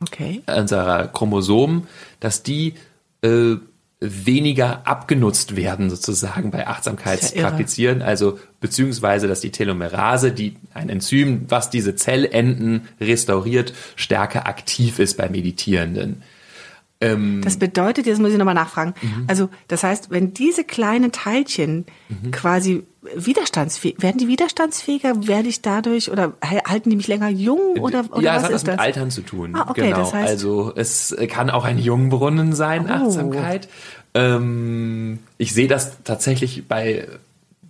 Okay. 0.00 0.42
unserer 0.46 1.08
Chromosomen, 1.08 1.88
dass 2.20 2.42
die 2.44 2.74
äh, 3.22 3.56
weniger 4.00 4.86
abgenutzt 4.86 5.56
werden 5.56 5.90
sozusagen 5.90 6.50
bei 6.50 6.58
Ist 6.58 6.64
ja. 6.64 6.70
Achtsamkeitspraktizieren, 6.70 8.02
also 8.02 8.38
beziehungsweise, 8.60 9.26
dass 9.26 9.40
die 9.40 9.50
Telomerase, 9.50 10.30
die 10.32 10.56
ein 10.72 10.88
Enzym, 10.88 11.46
was 11.48 11.70
diese 11.70 11.96
Zellenden 11.96 12.88
restauriert, 13.00 13.72
stärker 13.96 14.46
aktiv 14.46 14.98
ist 15.00 15.16
bei 15.16 15.28
Meditierenden. 15.28 16.22
Das 17.00 17.56
bedeutet, 17.58 18.06
jetzt 18.06 18.18
muss 18.18 18.32
ich 18.32 18.38
nochmal 18.38 18.54
nachfragen. 18.54 18.92
Mhm. 19.00 19.24
Also, 19.28 19.48
das 19.68 19.84
heißt, 19.84 20.10
wenn 20.10 20.34
diese 20.34 20.64
kleinen 20.64 21.12
Teilchen 21.12 21.86
quasi 22.32 22.82
widerstandsfähig, 23.14 24.02
werden 24.02 24.18
die 24.18 24.26
widerstandsfähiger? 24.26 25.28
Werde 25.28 25.48
ich 25.48 25.62
dadurch 25.62 26.10
oder 26.10 26.32
halten 26.42 26.90
die 26.90 26.96
mich 26.96 27.06
länger 27.06 27.28
jung 27.28 27.78
oder, 27.78 28.04
oder 28.10 28.20
ja, 28.22 28.32
es 28.36 28.42
was 28.42 28.48
hat 28.48 28.50
ist 28.56 28.66
mit 28.66 28.72
das? 28.74 28.80
Altern 28.80 29.10
zu 29.12 29.20
tun. 29.22 29.54
Ah, 29.54 29.66
okay, 29.70 29.82
genau. 29.82 29.98
das 29.98 30.12
heißt- 30.12 30.26
also 30.26 30.72
es 30.74 31.16
kann 31.28 31.50
auch 31.50 31.64
ein 31.64 31.78
Jungbrunnen 31.78 32.52
sein, 32.52 32.86
Oh. 32.88 32.92
Achtsamkeit. 32.92 33.68
Ähm, 34.14 35.20
ich 35.38 35.54
sehe 35.54 35.68
das 35.68 36.02
tatsächlich 36.02 36.66
bei 36.66 37.06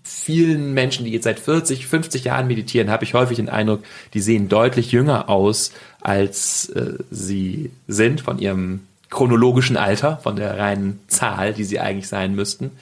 vielen 0.02 0.72
Menschen, 0.72 1.04
die 1.04 1.12
jetzt 1.12 1.24
seit 1.24 1.38
40, 1.38 1.86
50 1.86 2.24
Jahren 2.24 2.46
meditieren, 2.46 2.90
habe 2.90 3.04
ich 3.04 3.12
häufig 3.12 3.36
den 3.36 3.50
Eindruck, 3.50 3.82
die 4.14 4.20
sehen 4.20 4.48
deutlich 4.48 4.90
jünger 4.90 5.28
aus, 5.28 5.72
als 6.00 6.70
äh, 6.70 6.94
sie 7.10 7.70
sind 7.86 8.22
von 8.22 8.38
ihrem 8.38 8.80
chronologischen 9.10 9.76
Alter, 9.76 10.18
von 10.18 10.36
der 10.36 10.58
reinen 10.58 11.00
Zahl, 11.08 11.54
die 11.54 11.64
sie 11.64 11.80
eigentlich 11.80 12.08
sein 12.08 12.34
müssten. 12.34 12.72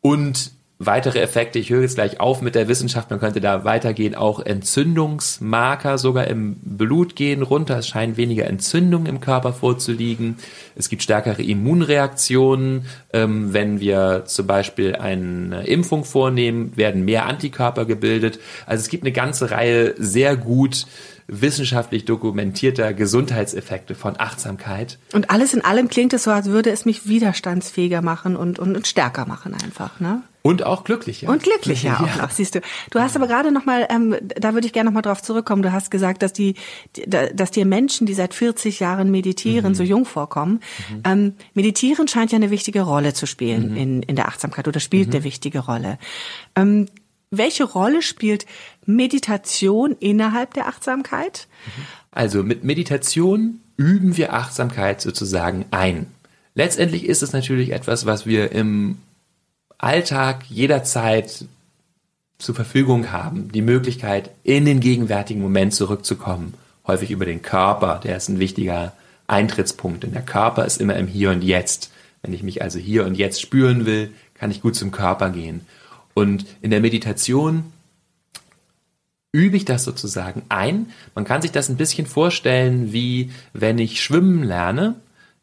Und 0.00 0.52
weitere 0.82 1.20
Effekte, 1.20 1.58
ich 1.58 1.68
höre 1.68 1.82
jetzt 1.82 1.96
gleich 1.96 2.20
auf 2.20 2.40
mit 2.40 2.54
der 2.54 2.66
Wissenschaft, 2.66 3.10
man 3.10 3.20
könnte 3.20 3.42
da 3.42 3.64
weitergehen, 3.64 4.14
auch 4.14 4.40
Entzündungsmarker 4.40 5.98
sogar 5.98 6.26
im 6.26 6.54
Blut 6.62 7.16
gehen 7.16 7.42
runter, 7.42 7.78
es 7.78 7.86
scheinen 7.86 8.16
weniger 8.16 8.46
Entzündungen 8.46 9.06
im 9.06 9.20
Körper 9.20 9.52
vorzuliegen, 9.52 10.38
es 10.76 10.88
gibt 10.88 11.02
stärkere 11.02 11.42
Immunreaktionen, 11.42 12.86
ähm, 13.12 13.52
wenn 13.52 13.78
wir 13.80 14.22
zum 14.24 14.46
Beispiel 14.46 14.96
eine 14.96 15.66
Impfung 15.66 16.04
vornehmen, 16.04 16.74
werden 16.76 17.04
mehr 17.04 17.26
Antikörper 17.26 17.84
gebildet, 17.84 18.40
also 18.64 18.80
es 18.80 18.88
gibt 18.88 19.04
eine 19.04 19.12
ganze 19.12 19.50
Reihe 19.50 19.94
sehr 19.98 20.34
gut 20.34 20.86
wissenschaftlich 21.30 22.04
dokumentierter 22.04 22.92
Gesundheitseffekte 22.92 23.94
von 23.94 24.14
Achtsamkeit. 24.18 24.98
Und 25.12 25.30
alles 25.30 25.54
in 25.54 25.64
allem 25.64 25.88
klingt 25.88 26.12
es 26.12 26.24
so, 26.24 26.30
als 26.30 26.46
würde 26.46 26.70
es 26.70 26.84
mich 26.84 27.06
widerstandsfähiger 27.06 28.02
machen 28.02 28.36
und, 28.36 28.58
und, 28.58 28.76
und 28.76 28.86
stärker 28.86 29.26
machen 29.26 29.54
einfach, 29.54 30.00
ne? 30.00 30.22
Und 30.42 30.64
auch 30.64 30.84
glücklicher. 30.84 31.28
Und 31.28 31.42
glücklicher 31.42 32.00
auch 32.00 32.16
noch, 32.16 32.30
siehst 32.30 32.54
du. 32.54 32.60
Du 32.90 32.98
hast 32.98 33.14
aber 33.14 33.26
gerade 33.26 33.52
noch 33.52 33.66
mal, 33.66 33.86
ähm, 33.90 34.16
da 34.22 34.54
würde 34.54 34.66
ich 34.66 34.72
gerne 34.72 34.88
noch 34.88 34.94
mal 34.94 35.02
drauf 35.02 35.22
zurückkommen. 35.22 35.62
Du 35.62 35.70
hast 35.70 35.90
gesagt, 35.90 36.22
dass 36.22 36.32
die, 36.32 36.54
dass 37.06 37.50
dir 37.50 37.66
Menschen, 37.66 38.06
die 38.06 38.14
seit 38.14 38.32
40 38.32 38.80
Jahren 38.80 39.10
meditieren, 39.10 39.72
mhm. 39.72 39.74
so 39.74 39.82
jung 39.82 40.06
vorkommen. 40.06 40.60
Mhm. 40.88 41.02
Ähm, 41.04 41.34
meditieren 41.52 42.08
scheint 42.08 42.32
ja 42.32 42.36
eine 42.36 42.50
wichtige 42.50 42.82
Rolle 42.82 43.12
zu 43.12 43.26
spielen 43.26 43.72
mhm. 43.72 43.76
in, 43.76 44.02
in 44.02 44.16
der 44.16 44.28
Achtsamkeit 44.28 44.66
oder 44.66 44.80
spielt 44.80 45.08
mhm. 45.08 45.16
eine 45.16 45.24
wichtige 45.24 45.58
Rolle. 45.58 45.98
Ähm, 46.56 46.86
welche 47.30 47.64
Rolle 47.64 48.02
spielt 48.02 48.46
Meditation 48.86 49.96
innerhalb 50.00 50.54
der 50.54 50.66
Achtsamkeit? 50.66 51.46
Also 52.10 52.42
mit 52.42 52.64
Meditation 52.64 53.60
üben 53.76 54.16
wir 54.16 54.34
Achtsamkeit 54.34 55.00
sozusagen 55.00 55.64
ein. 55.70 56.06
Letztendlich 56.54 57.06
ist 57.06 57.22
es 57.22 57.32
natürlich 57.32 57.70
etwas, 57.70 58.04
was 58.04 58.26
wir 58.26 58.52
im 58.52 58.98
Alltag 59.78 60.44
jederzeit 60.48 61.46
zur 62.38 62.54
Verfügung 62.54 63.12
haben. 63.12 63.52
Die 63.52 63.62
Möglichkeit, 63.62 64.30
in 64.42 64.64
den 64.64 64.80
gegenwärtigen 64.80 65.40
Moment 65.40 65.72
zurückzukommen. 65.72 66.54
Häufig 66.86 67.10
über 67.10 67.24
den 67.24 67.42
Körper, 67.42 68.00
der 68.02 68.16
ist 68.16 68.28
ein 68.28 68.40
wichtiger 68.40 68.92
Eintrittspunkt. 69.28 70.02
Denn 70.02 70.12
der 70.12 70.22
Körper 70.22 70.64
ist 70.64 70.80
immer 70.80 70.96
im 70.96 71.06
Hier 71.06 71.30
und 71.30 71.42
Jetzt. 71.42 71.92
Wenn 72.22 72.32
ich 72.32 72.42
mich 72.42 72.60
also 72.60 72.78
hier 72.78 73.06
und 73.06 73.14
jetzt 73.14 73.40
spüren 73.40 73.86
will, 73.86 74.12
kann 74.34 74.50
ich 74.50 74.60
gut 74.60 74.74
zum 74.74 74.90
Körper 74.90 75.30
gehen. 75.30 75.66
Und 76.20 76.44
in 76.60 76.70
der 76.70 76.80
Meditation 76.80 77.64
übe 79.32 79.56
ich 79.56 79.64
das 79.64 79.84
sozusagen 79.84 80.42
ein. 80.50 80.90
Man 81.14 81.24
kann 81.24 81.40
sich 81.40 81.50
das 81.50 81.70
ein 81.70 81.78
bisschen 81.78 82.06
vorstellen, 82.06 82.92
wie 82.92 83.30
wenn 83.54 83.78
ich 83.78 84.02
schwimmen 84.02 84.42
lerne, 84.42 84.96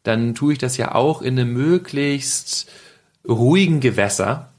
dann 0.04 0.36
tue 0.36 0.52
ich 0.52 0.58
das 0.60 0.76
ja 0.76 0.94
auch 0.94 1.20
in 1.20 1.36
einem 1.36 1.52
möglichst 1.52 2.70
ruhigen 3.28 3.80
Gewässer. 3.80 4.52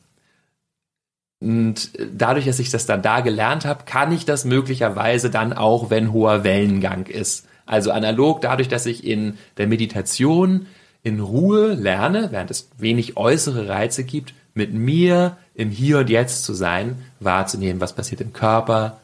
Und 1.40 1.92
dadurch, 2.14 2.46
dass 2.46 2.60
ich 2.60 2.70
das 2.70 2.86
dann 2.86 3.02
da 3.02 3.22
gelernt 3.22 3.64
habe, 3.64 3.86
kann 3.86 4.12
ich 4.12 4.26
das 4.26 4.44
möglicherweise 4.44 5.30
dann 5.30 5.54
auch, 5.54 5.90
wenn 5.90 6.12
hoher 6.12 6.44
Wellengang 6.44 7.06
ist. 7.06 7.48
Also 7.66 7.92
analog 7.92 8.42
dadurch, 8.42 8.68
dass 8.68 8.86
ich 8.86 9.06
in 9.06 9.38
der 9.56 9.68
Meditation 9.68 10.66
in 11.02 11.22
Ruhe 11.22 11.76
lerne, 11.76 12.28
während 12.32 12.52
es 12.52 12.68
wenig 12.78 13.16
äußere 13.16 13.70
Reize 13.70 14.04
gibt, 14.04 14.34
mit 14.54 14.74
mir 14.74 15.38
im 15.60 15.72
Hier 15.72 16.00
und 16.00 16.10
Jetzt 16.10 16.46
zu 16.46 16.54
sein, 16.54 17.04
wahrzunehmen, 17.20 17.82
was 17.82 17.94
passiert 17.94 18.22
im 18.22 18.32
Körper, 18.32 19.02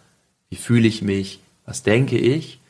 wie 0.50 0.56
fühle 0.56 0.88
ich 0.88 1.02
mich, 1.02 1.42
was 1.66 1.84
denke 1.84 2.18
ich. 2.18 2.62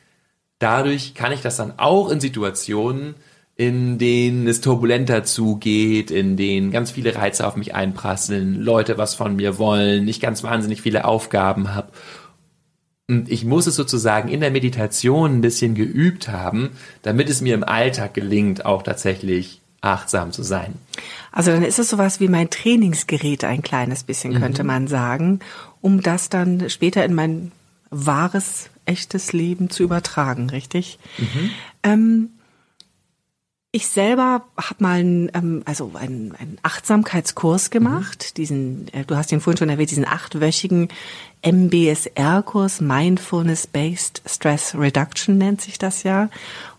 Dadurch 0.58 1.14
kann 1.14 1.30
ich 1.30 1.40
das 1.40 1.56
dann 1.56 1.74
auch 1.76 2.10
in 2.10 2.18
Situationen, 2.18 3.14
in 3.54 3.96
denen 3.98 4.48
es 4.48 4.60
turbulenter 4.60 5.22
zugeht, 5.22 6.10
in 6.10 6.36
denen 6.36 6.72
ganz 6.72 6.90
viele 6.90 7.14
Reize 7.14 7.46
auf 7.46 7.54
mich 7.54 7.76
einprasseln, 7.76 8.60
Leute 8.60 8.98
was 8.98 9.14
von 9.14 9.36
mir 9.36 9.56
wollen, 9.56 10.08
ich 10.08 10.18
ganz 10.18 10.42
wahnsinnig 10.42 10.82
viele 10.82 11.04
Aufgaben 11.04 11.72
habe. 11.72 11.92
Und 13.08 13.30
ich 13.30 13.44
muss 13.44 13.68
es 13.68 13.76
sozusagen 13.76 14.28
in 14.28 14.40
der 14.40 14.50
Meditation 14.50 15.36
ein 15.36 15.40
bisschen 15.42 15.76
geübt 15.76 16.26
haben, 16.26 16.70
damit 17.02 17.30
es 17.30 17.40
mir 17.40 17.54
im 17.54 17.62
Alltag 17.62 18.14
gelingt, 18.14 18.66
auch 18.66 18.82
tatsächlich 18.82 19.60
achtsam 19.80 20.32
zu 20.32 20.42
sein. 20.42 20.74
Also 21.32 21.50
dann 21.50 21.62
ist 21.62 21.78
es 21.78 21.90
sowas 21.90 22.20
wie 22.20 22.28
mein 22.28 22.50
Trainingsgerät 22.50 23.44
ein 23.44 23.62
kleines 23.62 24.04
bisschen, 24.04 24.40
könnte 24.40 24.62
mhm. 24.62 24.66
man 24.66 24.88
sagen, 24.88 25.40
um 25.80 26.02
das 26.02 26.28
dann 26.28 26.68
später 26.70 27.04
in 27.04 27.14
mein 27.14 27.52
wahres, 27.90 28.70
echtes 28.84 29.32
Leben 29.32 29.70
zu 29.70 29.82
übertragen, 29.82 30.50
richtig? 30.50 30.98
Mhm. 31.18 31.50
Ähm, 31.82 32.28
ich 33.76 33.88
selber 33.88 34.46
habe 34.56 34.76
mal 34.78 35.00
einen, 35.00 35.30
ähm, 35.34 35.62
also 35.66 35.92
einen, 35.94 36.34
einen 36.34 36.56
Achtsamkeitskurs 36.62 37.68
gemacht. 37.68 38.30
Mhm. 38.30 38.34
Diesen, 38.36 38.88
äh, 38.94 39.04
du 39.04 39.16
hast 39.16 39.30
ihn 39.32 39.40
vorhin 39.40 39.58
schon 39.58 39.68
erwähnt, 39.68 39.90
diesen 39.90 40.06
achtwöchigen 40.06 40.88
MBSR-Kurs, 41.42 42.80
Mindfulness 42.80 43.66
Based 43.66 44.22
Stress 44.24 44.74
Reduction 44.74 45.36
nennt 45.36 45.60
sich 45.60 45.78
das 45.78 46.04
ja. 46.04 46.30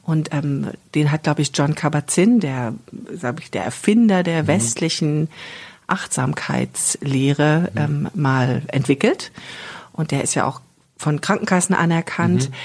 Und 0.08 0.34
ähm, 0.34 0.72
den 0.96 1.12
hat, 1.12 1.24
glaube 1.24 1.42
ich, 1.42 1.52
John 1.54 1.76
Kabat-Zinn, 1.76 2.40
der, 2.40 2.74
sag 3.14 3.42
ich, 3.42 3.52
der 3.52 3.66
Erfinder 3.66 4.24
der 4.24 4.44
mhm. 4.44 4.48
westlichen 4.48 5.30
Achtsamkeitslehre, 5.86 7.70
mhm. 7.74 7.80
ähm, 7.80 8.10
mal 8.14 8.62
entwickelt. 8.68 9.34
Und 9.92 10.12
der 10.12 10.24
ist 10.24 10.34
ja 10.34 10.46
auch 10.46 10.62
von 10.96 11.20
Krankenkassen 11.20 11.76
anerkannt. 11.76 12.50
Mhm. 12.50 12.56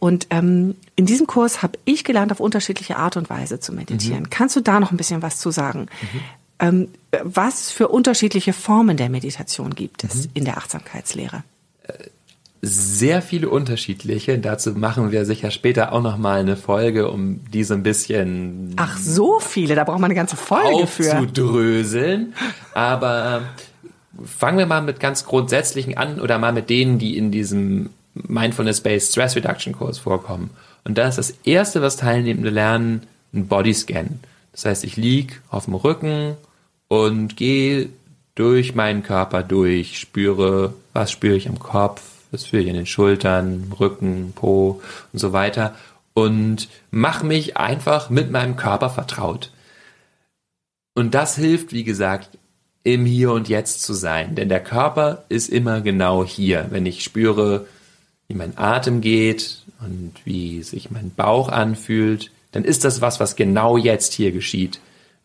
Und 0.00 0.26
ähm, 0.30 0.74
in 0.96 1.06
diesem 1.06 1.28
Kurs 1.28 1.62
habe 1.62 1.78
ich 1.84 2.02
gelernt, 2.02 2.32
auf 2.32 2.40
unterschiedliche 2.40 2.96
Art 2.96 3.16
und 3.16 3.30
Weise 3.30 3.60
zu 3.60 3.72
meditieren. 3.72 4.24
Mhm. 4.24 4.30
Kannst 4.30 4.56
du 4.56 4.60
da 4.60 4.80
noch 4.80 4.90
ein 4.90 4.96
bisschen 4.96 5.22
was 5.22 5.38
zu 5.38 5.52
sagen? 5.52 5.86
Mhm. 6.00 6.20
Ähm, 6.58 6.88
was 7.22 7.70
für 7.70 7.86
unterschiedliche 7.86 8.52
Formen 8.52 8.96
der 8.96 9.08
Meditation 9.08 9.76
gibt 9.76 10.02
es 10.02 10.24
mhm. 10.26 10.30
in 10.34 10.44
der 10.44 10.56
Achtsamkeitslehre? 10.56 11.44
Sehr 12.60 13.22
viele 13.22 13.48
unterschiedliche. 13.48 14.38
Dazu 14.38 14.72
machen 14.72 15.12
wir 15.12 15.24
sicher 15.24 15.50
später 15.50 15.92
auch 15.92 16.02
noch 16.02 16.18
mal 16.18 16.40
eine 16.40 16.56
Folge, 16.56 17.10
um 17.10 17.40
die 17.52 17.62
so 17.62 17.74
ein 17.74 17.84
bisschen 17.84 18.74
Ach 18.76 18.98
so 18.98 19.38
viele, 19.38 19.74
da 19.74 19.84
braucht 19.84 20.00
man 20.00 20.06
eine 20.06 20.16
ganze 20.16 20.36
Folge 20.36 20.86
für. 20.86 21.18
Aufzudröseln. 21.18 22.34
Aber 22.74 23.42
fangen 24.24 24.58
wir 24.58 24.66
mal 24.66 24.82
mit 24.82 24.98
ganz 24.98 25.24
grundsätzlichen 25.24 25.96
an 25.96 26.20
oder 26.20 26.38
mal 26.38 26.52
mit 26.52 26.68
denen, 26.68 26.98
die 26.98 27.16
in 27.16 27.30
diesem 27.30 27.90
Mindfulness-Based 28.14 29.12
Stress 29.12 29.36
Reduction 29.36 29.72
Kurs 29.72 29.98
vorkommen. 29.98 30.50
Und 30.84 30.98
da 30.98 31.06
ist 31.06 31.18
das 31.18 31.34
erste, 31.44 31.82
was 31.82 31.96
Teilnehmende 31.96 32.50
lernen, 32.50 33.02
ein 33.32 33.46
Bodyscan. 33.46 34.20
Das 34.52 34.64
heißt, 34.64 34.84
ich 34.84 34.96
lieg 34.96 35.40
auf 35.50 35.66
dem 35.66 35.74
Rücken 35.74 36.36
und 36.88 37.36
gehe 37.36 37.90
durch 38.34 38.74
meinen 38.74 39.02
Körper 39.02 39.42
durch, 39.42 39.98
spüre, 39.98 40.74
was 40.92 41.12
spüre 41.12 41.36
ich 41.36 41.48
am 41.48 41.58
Kopf, 41.58 42.02
was 42.30 42.46
spüre 42.46 42.62
ich 42.62 42.68
in 42.68 42.74
den 42.74 42.86
Schultern, 42.86 43.72
Rücken, 43.78 44.32
Po 44.34 44.82
und 45.12 45.18
so 45.18 45.32
weiter 45.32 45.74
und 46.14 46.68
mache 46.90 47.24
mich 47.24 47.56
einfach 47.56 48.10
mit 48.10 48.30
meinem 48.30 48.56
Körper 48.56 48.90
vertraut. 48.90 49.50
Und 50.94 51.14
das 51.14 51.36
hilft, 51.36 51.72
wie 51.72 51.84
gesagt, 51.84 52.38
im 52.82 53.04
Hier 53.04 53.32
und 53.32 53.48
Jetzt 53.48 53.82
zu 53.82 53.94
sein. 53.94 54.34
Denn 54.34 54.48
der 54.48 54.62
Körper 54.62 55.24
ist 55.28 55.48
immer 55.48 55.80
genau 55.80 56.24
hier. 56.24 56.66
Wenn 56.70 56.86
ich 56.86 57.04
spüre, 57.04 57.66
wie 58.26 58.34
mein 58.34 58.58
Atem 58.58 59.00
geht 59.00 59.62
und 59.80 60.14
wie 60.24 60.62
sich 60.62 60.90
mein 60.90 61.10
Bauch 61.14 61.50
anfühlt, 61.50 62.30
dann 62.52 62.64
ist 62.64 62.84
das 62.84 63.00
was, 63.00 63.20
was 63.20 63.36
genau 63.36 63.76
jetzt 63.76 64.12
hier 64.12 64.32
geschieht. 64.32 64.80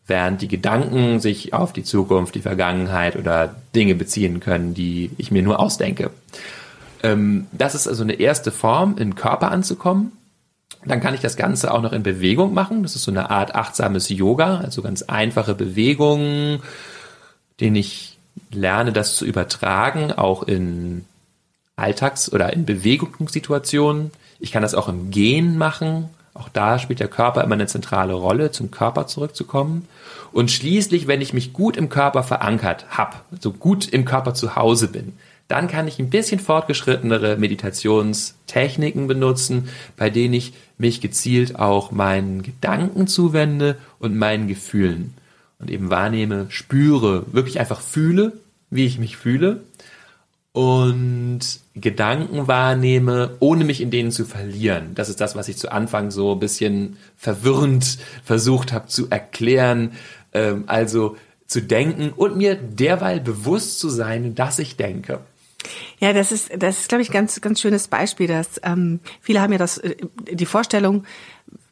Während 0.06 0.42
die 0.42 0.50
Gedanken 0.50 1.22
sich 1.22 1.54
auf 1.54 1.72
die 1.72 1.84
Zukunft, 1.84 2.36
die 2.36 2.42
Vergangenheit 2.42 3.16
oder 3.16 3.56
Dinge 3.74 3.96
beziehen 3.96 4.42
können, 4.42 4.74
die 4.74 5.12
ich 5.18 5.32
mir 5.32 5.42
nur 5.42 5.60
ausdenke. 5.60 6.12
Ähm, 7.04 7.48
das 7.52 7.76
ist 7.76 7.88
also 7.88 8.04
eine 8.04 8.14
erste 8.14 8.52
Form, 8.52 8.96
den 8.96 9.16
Körper 9.16 9.52
anzukommen. 9.52 10.14
Dann 10.86 11.00
kann 11.00 11.14
ich 11.14 11.22
das 11.22 11.36
Ganze 11.36 11.74
auch 11.74 11.82
noch 11.82 11.94
in 11.94 12.04
Bewegung 12.04 12.54
machen. 12.54 12.84
Das 12.84 12.96
ist 12.96 13.04
so 13.04 13.12
eine 13.12 13.30
Art 13.30 13.56
achtsames 13.56 14.10
Yoga, 14.10 14.58
also 14.58 14.82
ganz 14.82 15.04
einfache 15.04 15.56
Bewegungen, 15.56 16.62
den 17.60 17.76
ich 17.76 18.18
lerne, 18.52 18.92
das 18.92 19.16
zu 19.16 19.26
übertragen, 19.26 20.12
auch 20.12 20.44
in 20.44 21.06
Alltags- 21.76 22.32
oder 22.32 22.54
in 22.54 22.66
Bewegungssituationen. 22.66 24.12
Ich 24.40 24.52
kann 24.52 24.62
das 24.62 24.76
auch 24.76 24.90
im 24.90 25.12
Gehen 25.12 25.58
machen. 25.58 26.10
Auch 26.34 26.50
da 26.50 26.80
spielt 26.80 27.00
der 27.00 27.08
Körper 27.08 27.44
immer 27.44 27.56
eine 27.56 27.68
zentrale 27.68 28.14
Rolle, 28.14 28.52
zum 28.52 28.72
Körper 28.72 29.08
zurückzukommen. 29.08 29.88
Und 30.32 30.52
schließlich, 30.52 31.08
wenn 31.08 31.22
ich 31.22 31.34
mich 31.34 31.54
gut 31.54 31.78
im 31.78 31.90
Körper 31.90 32.24
verankert 32.24 32.86
habe, 32.90 33.18
so 33.40 33.54
gut 33.54 33.88
im 33.88 34.04
Körper 34.04 34.34
zu 34.34 34.56
Hause 34.56 34.88
bin, 34.88 35.14
dann 35.48 35.68
kann 35.68 35.88
ich 35.88 36.00
ein 36.00 36.10
bisschen 36.10 36.40
fortgeschrittenere 36.40 37.38
Meditationstechniken 37.38 39.08
benutzen, 39.08 39.70
bei 39.98 40.10
denen 40.10 40.34
ich 40.34 40.54
mich 40.78 41.02
gezielt 41.02 41.60
auch 41.60 41.92
meinen 41.92 42.42
Gedanken 42.42 43.08
zuwende 43.08 43.78
und 44.00 44.16
meinen 44.16 44.48
Gefühlen 44.48 45.14
und 45.60 45.70
eben 45.70 45.90
wahrnehme, 45.90 46.48
spüre, 46.50 47.26
wirklich 47.32 47.60
einfach 47.60 47.82
fühle, 47.82 48.34
wie 48.70 48.86
ich 48.86 48.98
mich 49.00 49.18
fühle 49.18 49.62
und 50.52 51.40
Gedanken 51.76 52.48
wahrnehme, 52.48 53.36
ohne 53.40 53.64
mich 53.64 53.82
in 53.82 53.92
denen 53.92 54.12
zu 54.12 54.26
verlieren. 54.26 54.94
Das 54.94 55.10
ist 55.10 55.20
das, 55.20 55.36
was 55.36 55.48
ich 55.48 55.58
zu 55.58 55.72
Anfang 55.72 56.12
so 56.12 56.34
ein 56.34 56.40
bisschen 56.40 56.98
verwirrend 57.18 57.98
versucht 58.24 58.72
habe 58.72 58.88
zu 58.88 59.10
erklären. 59.10 59.94
Ähm, 60.34 60.64
also 60.68 61.16
zu 61.48 61.62
denken 61.62 62.12
und 62.16 62.36
mir 62.36 62.56
derweil 62.56 63.20
bewusst 63.20 63.80
zu 63.80 63.90
sein, 63.90 64.36
dass 64.36 64.60
ich 64.60 64.76
denke. 64.76 65.20
Ja, 66.04 66.12
das 66.12 66.34
ist, 66.34 66.52
das 66.58 66.80
ist, 66.82 66.90
glaube 66.90 67.02
ich, 67.02 67.12
ganz, 67.12 67.40
ganz 67.40 67.62
schönes 67.62 67.88
Beispiel, 67.88 68.28
dass 68.28 68.60
ähm, 68.64 69.00
viele 69.22 69.40
haben 69.40 69.54
ja 69.54 69.58
das, 69.58 69.78
äh, 69.78 69.96
die 70.30 70.46
Vorstellung, 70.46 71.06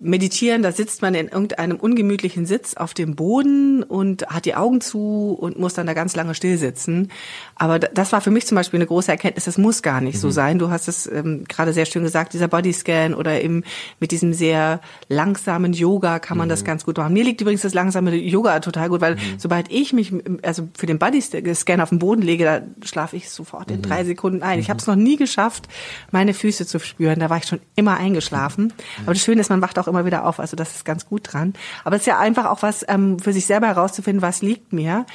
meditieren, 0.02 0.64
da 0.64 0.72
sitzt 0.72 1.04
man 1.04 1.14
in 1.14 1.28
irgendeinem 1.28 1.78
ungemütlichen 1.78 2.48
Sitz 2.48 2.74
auf 2.74 2.96
dem 2.96 3.16
Boden 3.16 3.84
und 3.84 4.26
hat 4.28 4.46
die 4.46 4.56
Augen 4.56 4.82
zu 4.82 5.38
und 5.40 5.60
muss 5.60 5.76
dann 5.76 5.86
da 5.86 5.94
ganz 5.94 6.16
lange 6.16 6.34
still 6.34 6.58
sitzen. 6.58 7.12
Aber 7.56 7.78
das 7.78 8.12
war 8.12 8.20
für 8.20 8.32
mich 8.32 8.48
zum 8.48 8.56
Beispiel 8.56 8.80
eine 8.80 8.88
große 8.88 9.12
Erkenntnis, 9.12 9.46
das 9.46 9.60
muss 9.60 9.84
gar 9.84 10.02
nicht 10.02 10.16
mhm. 10.16 10.20
so 10.20 10.32
sein. 10.32 10.58
Du 10.58 10.72
hast 10.72 10.88
es 10.88 11.06
ähm, 11.06 11.44
gerade 11.48 11.72
sehr 11.72 11.86
schön 11.86 12.04
gesagt, 12.04 12.34
dieser 12.34 12.48
Bodyscan 12.48 13.14
oder 13.14 13.42
eben 13.44 13.64
mit 14.00 14.12
diesem 14.12 14.34
sehr 14.34 14.82
langsamen 15.08 15.74
Yoga 15.74 16.18
kann 16.18 16.38
man 16.38 16.48
mhm. 16.48 16.52
das 16.52 16.64
ganz 16.64 16.84
gut 16.84 16.98
machen. 16.98 17.14
Mir 17.14 17.24
liegt 17.24 17.40
übrigens 17.40 17.62
das 17.62 17.76
langsame 17.76 18.16
Yoga 18.16 18.60
total 18.60 18.90
gut, 18.90 19.02
weil 19.02 19.16
mhm. 19.16 19.36
sobald 19.38 19.72
ich 19.72 19.94
mich 19.94 20.12
also 20.42 20.68
für 20.76 20.88
den 20.88 20.98
Bodyscan 20.98 21.80
auf 21.80 21.90
den 21.90 22.00
Boden 22.00 22.24
lege, 22.24 22.44
da 22.44 22.62
schlafe 22.84 23.18
ich 23.18 23.30
sofort 23.30 23.70
in 23.70 23.78
mhm. 23.78 23.84
drei 23.84 24.04
Sekunden 24.04 24.42
ein. 24.42 24.58
Ich 24.58 24.72
habe 24.72 24.80
es 24.80 24.88
noch 24.88 24.96
nie 24.96 25.18
geschafft, 25.18 25.68
meine 26.10 26.34
Füße 26.34 26.66
zu 26.66 26.80
spüren. 26.80 27.20
Da 27.20 27.30
war 27.30 27.38
ich 27.38 27.46
schon 27.46 27.60
immer 27.76 27.98
eingeschlafen. 27.98 28.66
Mhm. 28.66 29.04
Aber 29.04 29.14
das 29.14 29.22
Schöne 29.22 29.42
ist, 29.42 29.50
man 29.52 29.62
wacht 29.62 29.78
auch 29.78 29.91
immer 29.92 30.06
wieder 30.06 30.26
auf. 30.26 30.40
Also 30.40 30.56
das 30.56 30.76
ist 30.76 30.86
ganz 30.86 31.06
gut 31.06 31.32
dran. 31.32 31.54
Aber 31.84 31.96
es 31.96 32.04
ist 32.04 32.08
ja 32.08 32.20
einfach 32.20 32.46
auch 32.46 32.64
was 32.64 32.86
ähm, 32.88 33.20
für 33.20 33.34
sich 33.34 33.46
selber 33.46 33.68
herauszufinden, 33.68 34.22
was 34.22 34.42
liegt 34.42 34.74
mir. 34.74 35.06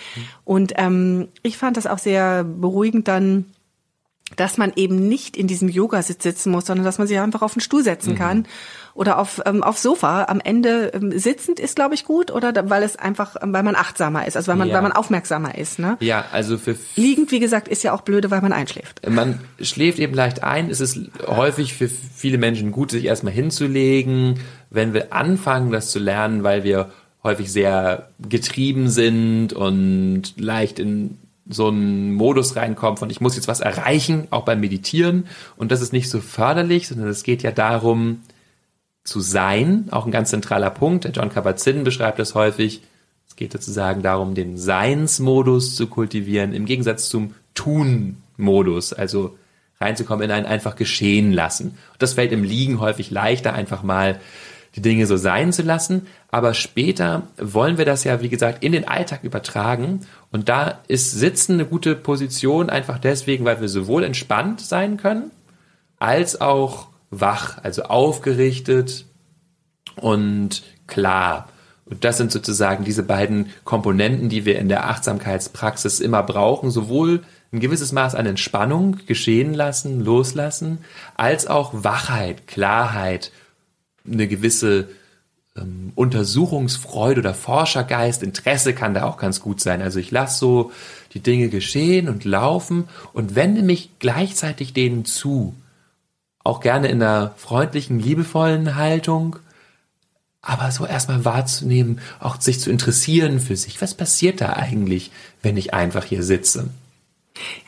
Und 0.45 0.75
ähm, 0.76 1.28
ich 1.42 1.59
fand 1.59 1.76
das 1.76 1.87
auch 1.87 1.99
sehr 1.99 2.45
beruhigend 2.45 3.09
dann 3.09 3.47
dass 4.35 4.59
man 4.59 4.73
eben 4.75 5.09
nicht 5.09 5.37
in 5.37 5.47
diesem 5.47 5.68
Yoga-Sitz 5.68 6.23
sitzen 6.23 6.50
muss, 6.50 6.66
sondern 6.66 6.85
dass 6.85 6.99
man 6.99 7.06
sich 7.06 7.18
einfach 7.18 7.42
auf 7.42 7.52
den 7.52 7.61
Stuhl 7.61 7.85
setzen 7.85 8.14
mhm. 8.14 8.18
kann 8.18 8.47
oder 8.95 9.18
auf 9.18 9.40
ähm, 9.47 9.62
auf 9.62 9.78
Sofa. 9.78 10.25
Am 10.25 10.40
Ende 10.40 10.90
ähm, 10.95 11.16
sitzend 11.16 11.61
ist, 11.61 11.76
glaube 11.76 11.95
ich, 11.95 12.04
gut, 12.04 12.33
oder 12.33 12.52
da, 12.52 12.68
weil 12.68 12.83
es 12.83 12.97
einfach, 12.97 13.37
ähm, 13.40 13.52
weil 13.52 13.62
man 13.62 13.76
achtsamer 13.76 14.26
ist, 14.26 14.37
also 14.37 14.49
weil 14.49 14.56
man, 14.56 14.68
ja. 14.68 14.75
weil 14.75 14.83
man 14.83 14.92
aufmerksamer 14.92 15.56
ist. 15.56 15.78
Ne? 15.78 15.97
Ja, 16.00 16.25
also 16.33 16.59
für 16.59 16.76
liegend, 16.97 17.30
wie 17.30 17.38
gesagt, 17.38 17.68
ist 17.68 17.85
ja 17.85 17.92
auch 17.92 18.00
blöde, 18.00 18.30
weil 18.30 18.40
man 18.40 18.52
einschläft. 18.52 19.09
Man 19.09 19.40
schläft 19.61 19.99
eben 20.00 20.14
leicht 20.14 20.42
ein. 20.42 20.71
Es 20.71 20.80
ist 20.80 20.99
häufig 21.26 21.75
für 21.75 21.88
viele 21.88 22.38
Menschen 22.38 22.73
gut, 22.73 22.90
sich 22.90 23.04
erstmal 23.04 23.33
hinzulegen, 23.33 24.40
wenn 24.71 24.92
wir 24.92 25.12
anfangen, 25.12 25.71
das 25.71 25.90
zu 25.90 25.99
lernen, 25.99 26.42
weil 26.42 26.64
wir 26.64 26.90
häufig 27.23 27.52
sehr 27.52 28.11
getrieben 28.28 28.88
sind 28.88 29.52
und 29.52 30.35
leicht 30.37 30.78
in 30.78 31.18
so 31.48 31.68
einen 31.68 32.12
Modus 32.12 32.56
reinkommt 32.56 32.98
von 32.98 33.10
ich 33.10 33.20
muss 33.20 33.36
jetzt 33.36 33.48
was 33.48 33.60
erreichen, 33.60 34.26
auch 34.30 34.44
beim 34.44 34.60
Meditieren. 34.60 35.26
Und 35.56 35.70
das 35.70 35.80
ist 35.80 35.92
nicht 35.92 36.10
so 36.10 36.20
förderlich, 36.20 36.88
sondern 36.88 37.08
es 37.08 37.22
geht 37.22 37.42
ja 37.42 37.52
darum, 37.52 38.22
zu 39.06 39.20
sein, 39.20 39.86
auch 39.90 40.04
ein 40.04 40.12
ganz 40.12 40.30
zentraler 40.30 40.70
Punkt. 40.70 41.04
Der 41.04 41.12
John 41.12 41.30
Kabat-Zinn 41.30 41.84
beschreibt 41.84 42.18
das 42.18 42.34
häufig. 42.34 42.82
Es 43.28 43.36
geht 43.36 43.52
sozusagen 43.52 44.02
darum, 44.02 44.34
den 44.34 44.56
Seinsmodus 44.56 45.76
zu 45.76 45.86
kultivieren, 45.86 46.52
im 46.52 46.66
Gegensatz 46.66 47.08
zum 47.08 47.34
Tun-Modus, 47.54 48.92
also 48.92 49.36
reinzukommen 49.80 50.24
in 50.24 50.30
ein 50.30 50.46
einfach 50.46 50.76
geschehen 50.76 51.32
lassen. 51.32 51.68
Und 51.92 52.02
das 52.02 52.14
fällt 52.14 52.32
im 52.32 52.44
Liegen 52.44 52.80
häufig 52.80 53.10
leichter, 53.10 53.52
einfach 53.52 53.82
mal 53.82 54.20
die 54.76 54.83
Dinge 54.83 55.06
so 55.06 55.16
sein 55.16 55.52
zu 55.52 55.62
lassen. 55.62 56.06
Aber 56.28 56.54
später 56.54 57.23
wollen 57.38 57.78
wir 57.78 57.85
das 57.85 58.04
ja, 58.04 58.21
wie 58.21 58.28
gesagt, 58.28 58.62
in 58.62 58.73
den 58.73 58.87
Alltag 58.87 59.25
übertragen. 59.25 60.00
Und 60.30 60.49
da 60.49 60.78
ist 60.87 61.12
Sitzen 61.12 61.54
eine 61.54 61.64
gute 61.64 61.97
Position, 61.97 62.71
einfach 62.71 62.99
deswegen, 62.99 63.45
weil 63.45 63.61
wir 63.61 63.68
sowohl 63.68 64.04
entspannt 64.04 64.61
sein 64.61 64.99
können, 64.99 65.30
als 65.99 66.40
auch 66.40 66.88
wach, 67.11 67.59
also 67.62 67.85
aufgerichtet 67.85 69.06
und 69.97 70.62
klar. 70.87 71.49
Und 71.87 72.04
das 72.04 72.18
sind 72.18 72.33
sozusagen 72.33 72.85
diese 72.85 73.04
beiden 73.04 73.50
Komponenten, 73.64 74.28
die 74.28 74.45
wir 74.45 74.59
in 74.59 74.68
der 74.68 74.88
Achtsamkeitspraxis 74.88 76.00
immer 76.00 76.23
brauchen, 76.23 76.71
sowohl 76.71 77.23
ein 77.52 77.61
gewisses 77.61 77.92
Maß 77.92 78.16
an 78.16 78.27
Entspannung 78.27 78.98
geschehen 79.07 79.55
lassen, 79.55 80.05
loslassen, 80.05 80.79
als 81.16 81.46
auch 81.46 81.85
Wachheit, 81.85 82.48
Klarheit, 82.48 83.31
eine 84.11 84.29
gewisse 84.29 84.88
ähm, 85.57 85.92
Untersuchungsfreude 85.95 87.21
oder 87.21 87.35
Forschergeist, 87.35 88.23
Interesse 88.23 88.75
kann 88.75 88.95
da 88.95 89.05
auch 89.05 89.16
ganz 89.16 89.40
gut 89.40 89.61
sein. 89.61 89.83
Also 89.83 89.99
ich 89.99 90.11
lasse 90.11 90.38
so 90.38 90.73
die 91.14 91.21
Dinge 91.21 91.49
geschehen 91.49 92.09
und 92.09 92.25
laufen 92.25 92.85
und 93.12 93.35
wende 93.35 93.62
mich 93.62 93.90
gleichzeitig 93.99 94.73
denen 94.73 95.05
zu 95.05 95.55
auch 96.47 96.61
gerne 96.61 96.88
in 96.88 97.03
einer 97.03 97.35
freundlichen, 97.37 97.99
liebevollen 97.99 98.77
Haltung, 98.77 99.37
aber 100.40 100.71
so 100.71 100.87
erstmal 100.87 101.25
wahrzunehmen, 101.25 102.01
auch 102.21 102.40
sich 102.40 102.61
zu 102.61 102.71
interessieren 102.71 103.40
für 103.40 103.57
sich. 103.57 103.83
Was 103.83 103.95
passiert 103.95 104.40
da 104.40 104.53
eigentlich, 104.53 105.11
wenn 105.42 105.57
ich 105.57 105.75
einfach 105.75 106.05
hier 106.05 106.23
sitze? 106.23 106.69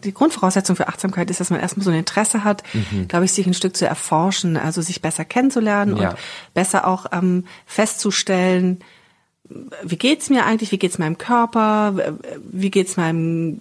Die 0.05 0.15
Grundvoraussetzung 0.15 0.77
für 0.77 0.89
Achtsamkeit 0.89 1.31
ist, 1.31 1.41
dass 1.41 1.51
man 1.51 1.61
erstmal 1.61 1.85
so 1.85 1.91
ein 1.91 1.99
Interesse 1.99 2.45
hat, 2.45 2.63
mhm. 2.73 3.09
glaube 3.09 3.25
ich, 3.25 3.33
sich 3.33 3.47
ein 3.47 3.55
Stück 3.55 3.77
zu 3.77 3.87
erforschen, 3.87 4.57
also 4.57 4.83
sich 4.83 5.03
besser 5.03 5.25
kennenzulernen 5.25 5.97
ja. 5.97 6.11
und 6.11 6.19
besser 6.55 6.87
auch 6.87 7.07
ähm, 7.13 7.45
festzustellen, 7.67 8.79
wie 9.83 9.97
geht's 9.97 10.29
mir 10.29 10.45
eigentlich, 10.45 10.73
wie 10.73 10.79
geht's 10.79 10.99
meinem 10.99 11.17
Körper, 11.17 12.19
wie 12.43 12.71
geht's 12.71 12.97
meinem 12.97 13.61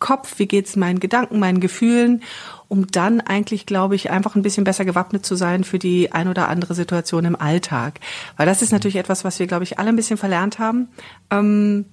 Kopf, 0.00 0.38
wie 0.38 0.46
geht's 0.46 0.74
meinen 0.74 0.98
Gedanken, 0.98 1.38
meinen 1.38 1.60
Gefühlen, 1.60 2.22
um 2.66 2.88
dann 2.88 3.20
eigentlich, 3.20 3.64
glaube 3.64 3.94
ich, 3.94 4.10
einfach 4.10 4.34
ein 4.34 4.42
bisschen 4.42 4.64
besser 4.64 4.84
gewappnet 4.84 5.24
zu 5.24 5.36
sein 5.36 5.62
für 5.62 5.78
die 5.78 6.12
ein 6.12 6.28
oder 6.28 6.48
andere 6.48 6.74
Situation 6.74 7.24
im 7.24 7.36
Alltag. 7.36 8.00
Weil 8.36 8.46
das 8.46 8.62
ist 8.62 8.72
natürlich 8.72 8.96
etwas, 8.96 9.24
was 9.24 9.38
wir, 9.38 9.46
glaube 9.46 9.64
ich, 9.64 9.78
alle 9.78 9.90
ein 9.90 9.96
bisschen 9.96 10.16
verlernt 10.16 10.58
haben. 10.58 10.88
Ähm, 11.30 11.84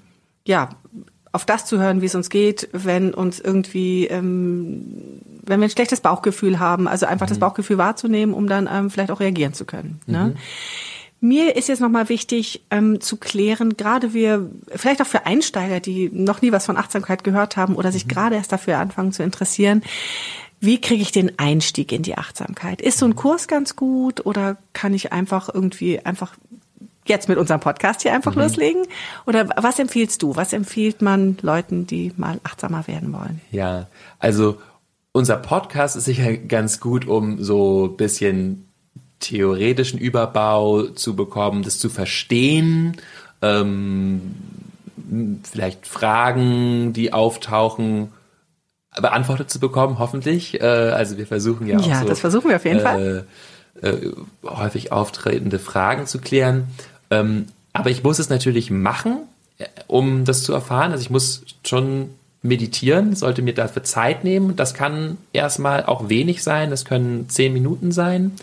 ja, 0.48 0.70
auf 1.36 1.46
das 1.46 1.66
zu 1.66 1.78
hören, 1.78 2.02
wie 2.02 2.06
es 2.06 2.16
uns 2.16 2.30
geht, 2.30 2.70
wenn 2.72 3.14
uns 3.14 3.40
irgendwie, 3.40 4.08
ähm, 4.08 5.22
wenn 5.44 5.60
wir 5.60 5.68
ein 5.68 5.72
schlechtes 5.72 6.02
Bauchgefühl 6.02 6.60
haben, 6.60 6.88
also 6.88 7.06
einfach 7.06 7.28
mhm. 7.28 7.30
das 7.30 7.40
Bauchgefühl 7.40 7.78
wahrzunehmen, 7.78 8.34
um 8.34 8.48
dann 8.48 8.70
ähm, 8.72 8.90
vielleicht 8.90 9.12
auch 9.12 9.20
reagieren 9.20 9.54
zu 9.54 9.66
können. 9.66 10.00
Ne? 10.08 10.34
Mhm. 10.34 11.28
Mir 11.28 11.56
ist 11.56 11.70
jetzt 11.70 11.80
nochmal 11.80 12.10
wichtig 12.10 12.66
ähm, 12.72 13.02
zu 13.02 13.18
klären, 13.18 13.78
gerade 13.78 14.14
wir, 14.14 14.50
vielleicht 14.76 15.02
auch 15.02 15.08
für 15.08 15.26
Einsteiger, 15.26 15.80
die 15.80 16.10
noch 16.14 16.42
nie 16.42 16.52
was 16.52 16.66
von 16.66 16.78
Achtsamkeit 16.78 17.24
gehört 17.24 17.58
haben 17.58 17.76
oder 17.76 17.92
sich 17.92 18.06
mhm. 18.06 18.10
gerade 18.10 18.36
erst 18.36 18.52
dafür 18.52 18.78
anfangen 18.78 19.12
zu 19.12 19.24
interessieren, 19.24 19.84
wie 20.62 20.80
kriege 20.80 21.02
ich 21.02 21.12
den 21.12 21.38
Einstieg 21.38 21.92
in 21.92 22.02
die 22.02 22.18
Achtsamkeit? 22.18 22.82
Ist 22.82 22.98
so 22.98 23.06
ein 23.06 23.16
Kurs 23.16 23.48
ganz 23.48 23.76
gut 23.76 24.26
oder 24.26 24.58
kann 24.74 24.94
ich 24.94 25.12
einfach 25.12 25.50
irgendwie 25.54 26.00
einfach 26.00 26.36
jetzt 27.06 27.30
mit 27.30 27.38
unserem 27.38 27.60
Podcast 27.60 28.02
hier 28.02 28.14
einfach 28.14 28.36
mhm. 28.36 28.42
loslegen? 28.42 28.88
Oder 29.26 29.50
was 29.58 29.80
empfiehlst 29.80 30.22
du? 30.22 30.36
Was 30.36 30.54
empfiehlt 30.54 31.02
man 31.02 31.38
Leuten, 31.42 31.88
die 31.88 32.14
mal 32.18 32.40
achtsamer 32.44 32.88
werden 32.88 33.14
wollen? 33.14 33.42
Ja, 33.52 33.88
also 34.20 34.58
unser 35.12 35.38
Podcast 35.38 35.96
ist 35.96 36.06
sicher 36.06 36.36
ganz 36.36 36.80
gut, 36.80 37.08
um 37.08 37.42
so 37.42 37.88
bisschen 37.88 38.68
theoretischen 39.20 40.00
Überbau 40.00 40.84
zu 40.88 41.16
bekommen, 41.16 41.64
das 41.64 41.80
zu 41.80 41.90
verstehen, 41.90 42.98
ähm, 43.42 44.36
vielleicht 45.44 45.88
Fragen, 45.88 46.94
die 46.94 47.14
auftauchen, 47.14 48.12
beantwortet 49.00 49.50
zu 49.50 49.60
bekommen, 49.60 50.00
hoffentlich. 50.00 50.62
Äh, 50.62 50.66
also 50.66 51.18
wir 51.18 51.28
versuchen 51.28 51.68
ja 51.68 51.78
auch 51.78 51.88
Ja, 51.88 52.02
so, 52.02 52.08
das 52.08 52.20
versuchen 52.20 52.50
wir 52.50 52.58
auf 52.58 52.66
jeden 52.66 52.80
äh, 52.80 52.82
Fall. 52.82 53.26
Äh, 53.82 53.94
häufig 54.46 54.92
auftretende 54.92 55.60
Fragen 55.60 56.08
zu 56.08 56.20
klären. 56.20 56.68
Ähm, 57.20 57.48
aber 57.74 57.90
ich 57.90 58.04
muss 58.04 58.20
es 58.20 58.30
natürlich 58.30 58.72
machen, 58.72 59.18
äh, 59.58 59.66
um 59.88 60.26
das 60.26 60.44
zu 60.44 60.54
erfahren. 60.54 60.92
Also 60.92 61.02
ich 61.02 61.10
muss 61.10 61.44
schon 61.66 62.10
meditieren, 62.42 63.16
sollte 63.16 63.42
mir 63.42 63.54
dafür 63.54 63.84
Zeit 63.84 64.24
nehmen. 64.24 64.56
Das 64.56 64.74
kann 64.74 65.18
erstmal 65.34 65.86
auch 65.86 66.10
wenig 66.10 66.44
sein, 66.44 66.70
das 66.70 66.86
können 66.86 67.28
zehn 67.30 67.54
Minuten 67.54 67.92
sein. 67.92 68.34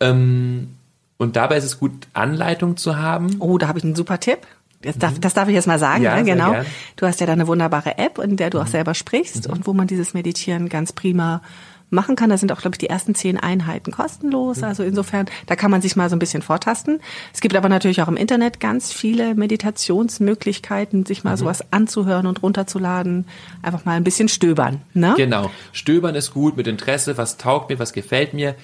Ähm, 0.00 0.76
und 1.18 1.36
dabei 1.36 1.58
ist 1.58 1.64
es 1.64 1.78
gut, 1.78 1.92
Anleitung 2.14 2.76
zu 2.76 2.96
haben. 2.96 3.36
Oh, 3.40 3.58
da 3.58 3.68
habe 3.68 3.78
ich 3.78 3.84
einen 3.84 3.96
super 3.96 4.20
Tipp. 4.20 4.38
Das 4.82 4.96
darf, 4.96 5.16
mhm. 5.16 5.20
das 5.20 5.34
darf 5.34 5.48
ich 5.48 5.54
jetzt 5.54 5.66
mal 5.66 5.78
sagen, 5.78 6.04
ja, 6.04 6.16
ne? 6.16 6.24
genau. 6.24 6.52
Gern. 6.52 6.66
Du 6.96 7.06
hast 7.06 7.20
ja 7.20 7.26
da 7.26 7.34
eine 7.34 7.46
wunderbare 7.46 7.98
App, 7.98 8.18
in 8.18 8.38
der 8.38 8.48
du 8.48 8.58
auch 8.58 8.64
mhm. 8.64 8.70
selber 8.70 8.94
sprichst 8.94 9.46
mhm. 9.46 9.54
und 9.54 9.66
wo 9.66 9.74
man 9.74 9.86
dieses 9.86 10.14
Meditieren 10.14 10.70
ganz 10.70 10.92
prima 10.92 11.42
machen 11.90 12.16
kann. 12.16 12.30
Da 12.30 12.38
sind 12.38 12.52
auch, 12.52 12.60
glaube 12.60 12.74
ich, 12.74 12.78
die 12.78 12.88
ersten 12.88 13.14
zehn 13.14 13.38
Einheiten 13.38 13.92
kostenlos. 13.92 14.58
Mhm. 14.58 14.64
Also 14.64 14.82
insofern, 14.82 15.26
da 15.46 15.56
kann 15.56 15.70
man 15.70 15.82
sich 15.82 15.96
mal 15.96 16.08
so 16.08 16.16
ein 16.16 16.18
bisschen 16.18 16.42
vortasten. 16.42 17.00
Es 17.34 17.40
gibt 17.40 17.56
aber 17.56 17.68
natürlich 17.68 18.00
auch 18.02 18.08
im 18.08 18.16
Internet 18.16 18.60
ganz 18.60 18.92
viele 18.92 19.34
Meditationsmöglichkeiten, 19.34 21.04
sich 21.06 21.24
mal 21.24 21.32
mhm. 21.32 21.38
sowas 21.38 21.72
anzuhören 21.72 22.26
und 22.26 22.42
runterzuladen. 22.42 23.26
Einfach 23.62 23.84
mal 23.84 23.92
ein 23.92 24.04
bisschen 24.04 24.28
stöbern. 24.28 24.80
Ne? 24.94 25.14
Genau. 25.16 25.50
Stöbern 25.72 26.14
ist 26.14 26.32
gut 26.32 26.56
mit 26.56 26.66
Interesse. 26.66 27.18
Was 27.18 27.36
taugt 27.36 27.70
mir, 27.70 27.78
was 27.78 27.92
gefällt 27.92 28.34
mir 28.34 28.54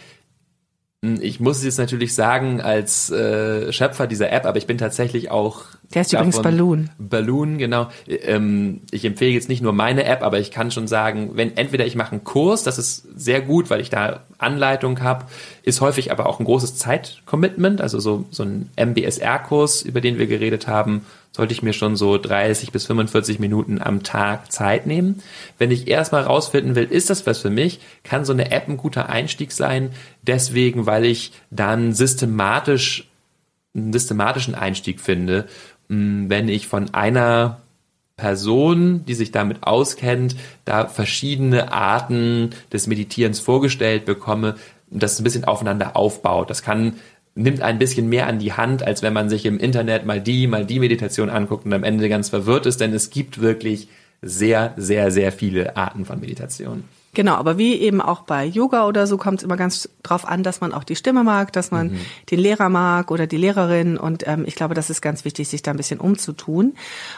Ich 1.21 1.41
muss 1.41 1.59
es 1.59 1.65
jetzt 1.65 1.79
natürlich 1.79 2.15
sagen 2.15 2.61
als 2.61 3.11
äh, 3.11 3.73
Schöpfer 3.73 4.07
dieser 4.07 4.33
App, 4.33 4.47
aber 4.47 4.59
ich 4.59 4.67
bin 4.67 4.79
tatsächlich 4.79 5.31
auch. 5.31 5.65
Der 5.95 6.03
ist 6.03 6.13
übrigens 6.13 6.43
Balloon. 6.43 6.91
Balloon, 6.99 7.59
genau. 7.59 7.89
Ähm, 8.09 8.81
ich 8.91 9.05
empfehle 9.05 9.31
jetzt 9.31 9.49
nicht 9.49 9.63
nur 9.63 9.73
meine 9.73 10.05
App, 10.05 10.23
aber 10.23 10.39
ich 10.39 10.51
kann 10.51 10.71
schon 10.71 10.89
sagen, 10.89 11.31
wenn 11.35 11.57
entweder 11.57 11.87
ich 11.87 11.95
mache 11.95 12.13
einen 12.13 12.25
Kurs, 12.25 12.63
das 12.63 12.79
ist 12.79 13.07
sehr 13.17 13.41
gut, 13.41 13.71
weil 13.71 13.81
ich 13.81 13.91
da 13.91 14.25
Anleitung 14.39 15.03
habe, 15.03 15.27
ist 15.63 15.81
häufig 15.81 16.11
aber 16.11 16.27
auch 16.27 16.41
ein 16.41 16.45
großes 16.45 16.77
Zeitcommitment, 16.77 17.81
also 17.81 18.01
so, 18.01 18.27
so 18.31 18.43
ein 18.43 18.71
MBSR-Kurs, 18.77 19.83
über 19.83 20.01
den 20.01 20.19
wir 20.19 20.27
geredet 20.27 20.67
haben, 20.67 21.07
sollte 21.37 21.53
ich 21.53 21.63
mir 21.63 21.75
schon 21.75 21.97
so 21.97 22.17
30 22.17 22.73
bis 22.73 22.87
45 22.87 23.39
Minuten 23.39 23.81
am 23.81 24.03
Tag 24.03 24.51
Zeit 24.51 24.87
nehmen. 24.87 25.23
Wenn 25.59 25.71
ich 25.71 25.87
erstmal 25.87 26.23
rausfinden 26.23 26.75
will, 26.75 26.85
ist 26.85 27.11
das 27.11 27.27
was 27.27 27.41
für 27.41 27.51
mich, 27.51 27.79
kann 28.05 28.25
so 28.25 28.33
eine 28.33 28.51
App 28.51 28.69
ein 28.69 28.79
guter 28.79 29.11
Einstieg 29.11 29.53
sein. 29.53 29.91
Deswegen, 30.23 30.87
weil 30.87 31.05
ich 31.05 31.33
dann 31.51 31.93
systematisch, 31.93 33.09
einen 33.75 33.93
systematischen 33.93 34.55
Einstieg 34.55 34.99
finde, 35.01 35.45
hm, 35.91 36.31
wenn 36.31 36.49
ich 36.49 36.67
von 36.67 36.95
einer 36.95 37.61
Person, 38.17 39.05
die 39.05 39.15
sich 39.15 39.31
damit 39.31 39.65
auskennt, 39.65 40.37
da 40.65 40.87
verschiedene 40.87 41.71
Arten 41.71 42.51
des 42.73 42.87
Meditierens 42.87 43.41
vorgestellt 43.41 44.07
bekomme, 44.07 44.55
das 44.91 45.21
ein 45.21 45.25
bisschen 45.25 45.45
aufeinander 45.45 45.97
aufbaut. 45.97 46.49
Das 46.49 46.63
kann 46.63 46.95
nimmt 47.37 47.63
ein 47.63 47.79
bisschen 47.79 48.09
mehr 48.09 48.27
an 48.27 48.39
die 48.39 48.55
Hand, 48.55 48.83
als 48.83 49.03
wenn 49.03 49.13
man 49.13 49.29
sich 49.29 49.47
im 49.47 49.59
Internet 49.59 50.07
mal 50.07 50.21
die, 50.21 50.47
mal 50.47 50.65
die 50.65 50.81
Meditation 50.81 51.31
anguckt 51.31 51.67
und 51.67 51.73
am 51.73 51.85
Ende 51.85 52.09
ganz 52.09 52.31
verwirrt 52.31 52.67
ist, 52.67 52.81
denn 52.81 52.93
es 52.93 53.11
gibt 53.11 53.41
wirklich 53.41 53.89
sehr, 54.23 54.73
sehr, 54.77 55.11
sehr 55.11 55.31
viele 55.31 55.77
Arten 55.77 56.05
von 56.05 56.19
Meditation. 56.19 56.85
Genau, 57.13 57.35
aber 57.35 57.57
wie 57.57 57.77
eben 57.77 58.03
auch 58.03 58.23
bei 58.23 58.45
Yoga 58.45 58.87
oder 58.87 59.07
so 59.07 59.17
kommt 59.17 59.39
es 59.41 59.45
immer 59.45 59.57
ganz 59.57 59.89
drauf 60.03 60.27
an, 60.27 60.43
dass 60.43 60.61
man 60.61 60.75
auch 60.75 60.85
die 60.85 60.97
Stimme 60.97 61.25
mag, 61.25 61.51
dass 61.53 61.71
man 61.71 61.93
mhm. 61.93 62.01
den 62.31 62.39
Lehrer 62.39 62.69
mag 62.69 63.11
oder 63.11 63.27
die 63.27 63.39
Lehrerin. 63.39 63.97
Und 63.97 64.27
ähm, 64.27 64.45
ich 64.47 64.55
glaube, 64.55 64.75
das 64.75 64.91
ist 64.91 65.01
ganz 65.01 65.25
wichtig, 65.25 65.49
sich 65.49 65.63
da 65.63 65.71
ein 65.71 65.79
bisschen 65.79 65.99
umzutun. 65.99 66.75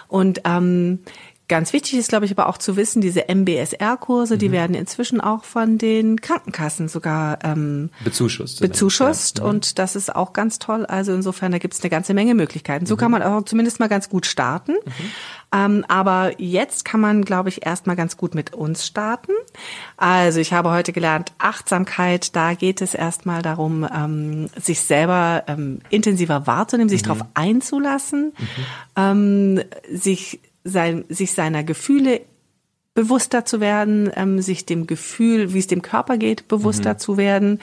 Und 0.07 0.43
ähm, 0.45 1.01
Ganz 1.49 1.73
wichtig 1.73 1.95
ist, 1.95 2.11
glaube 2.11 2.27
ich, 2.27 2.33
aber 2.33 2.47
auch 2.47 2.59
zu 2.59 2.77
wissen, 2.77 3.01
diese 3.01 3.29
MBSR-Kurse, 3.29 4.35
mhm. 4.35 4.39
die 4.39 4.53
werden 4.53 4.77
inzwischen 4.77 5.23
auch 5.23 5.45
von 5.45 5.79
den 5.79 6.21
Krankenkassen 6.21 6.89
sogar 6.89 7.39
ähm, 7.43 7.89
bezuschusst. 8.05 8.61
Bezuschusst 8.61 9.39
ja. 9.39 9.45
Mhm. 9.45 9.51
und 9.51 9.79
das 9.79 9.97
ist 9.97 10.15
auch 10.15 10.35
ganz 10.35 10.59
toll. 10.59 10.85
Also 10.85 11.15
insofern, 11.15 11.51
da 11.51 11.59
gibt 11.59 11.73
es 11.73 11.81
eine 11.81 11.89
ganze 11.89 12.13
Menge 12.13 12.35
Möglichkeiten. 12.35 12.85
So 12.85 12.97
mhm. 12.97 12.99
kann 12.99 13.11
man 13.13 13.23
auch 13.23 13.43
zumindest 13.45 13.81
mal 13.81 13.89
ganz 13.89 14.11
gut 14.11 14.27
starten. 14.27 14.73
Mhm. 14.73 14.93
Ähm, 15.51 15.85
aber 15.89 16.33
jetzt 16.39 16.85
kann 16.85 17.01
man, 17.01 17.25
glaube 17.25 17.49
ich, 17.49 17.65
erst 17.65 17.87
mal 17.87 17.97
ganz 17.97 18.19
gut 18.19 18.35
mit 18.35 18.53
uns 18.53 18.87
starten. 18.87 19.33
Also 19.97 20.41
ich 20.41 20.53
habe 20.53 20.71
heute 20.71 20.93
gelernt, 20.93 21.33
Achtsamkeit, 21.39 22.37
da 22.37 22.53
geht 22.53 22.83
es 22.83 22.95
erstmal 22.95 23.41
darum, 23.41 23.89
ähm, 23.91 24.51
sich 24.61 24.83
selber 24.83 25.45
ähm, 25.47 25.81
intensiver 25.89 26.47
wahrzunehmen, 26.47 26.91
sich 26.91 27.03
mhm. 27.03 27.07
darauf 27.07 27.23
einzulassen, 27.33 28.35
mhm. 28.37 28.65
ähm, 28.97 29.61
sich 29.91 30.41
sein, 30.69 31.05
sich 31.09 31.33
seiner 31.33 31.65
Gefühle 31.65 32.21
bewusster 32.99 33.45
zu 33.45 33.61
werden, 33.61 34.11
ähm, 34.17 34.43
sich 34.43 34.67
dem 34.67 34.89
Gefühl, 34.89 35.55
wie 35.55 35.61
es 35.61 35.69
dem 35.69 35.83
Körper 35.83 36.17
geht, 36.17 36.49
bewusster 36.49 36.95
mhm. 36.95 36.99
zu 36.99 37.17
werden 37.17 37.61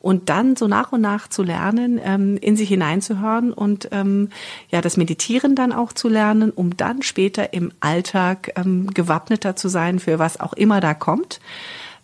und 0.00 0.28
dann 0.28 0.56
so 0.56 0.68
nach 0.68 0.92
und 0.92 1.00
nach 1.00 1.28
zu 1.28 1.42
lernen, 1.42 1.98
ähm, 2.04 2.36
in 2.36 2.54
sich 2.54 2.68
hineinzuhören 2.68 3.54
und 3.54 3.88
ähm, 3.92 4.28
ja 4.68 4.82
das 4.82 4.98
Meditieren 4.98 5.56
dann 5.56 5.72
auch 5.72 5.94
zu 5.94 6.10
lernen, 6.10 6.50
um 6.50 6.76
dann 6.76 7.00
später 7.00 7.54
im 7.54 7.72
Alltag 7.80 8.52
ähm, 8.56 8.92
gewappneter 8.92 9.56
zu 9.56 9.68
sein 9.68 10.00
für 10.00 10.18
was 10.18 10.38
auch 10.38 10.52
immer 10.52 10.82
da 10.82 10.92
kommt. 10.92 11.40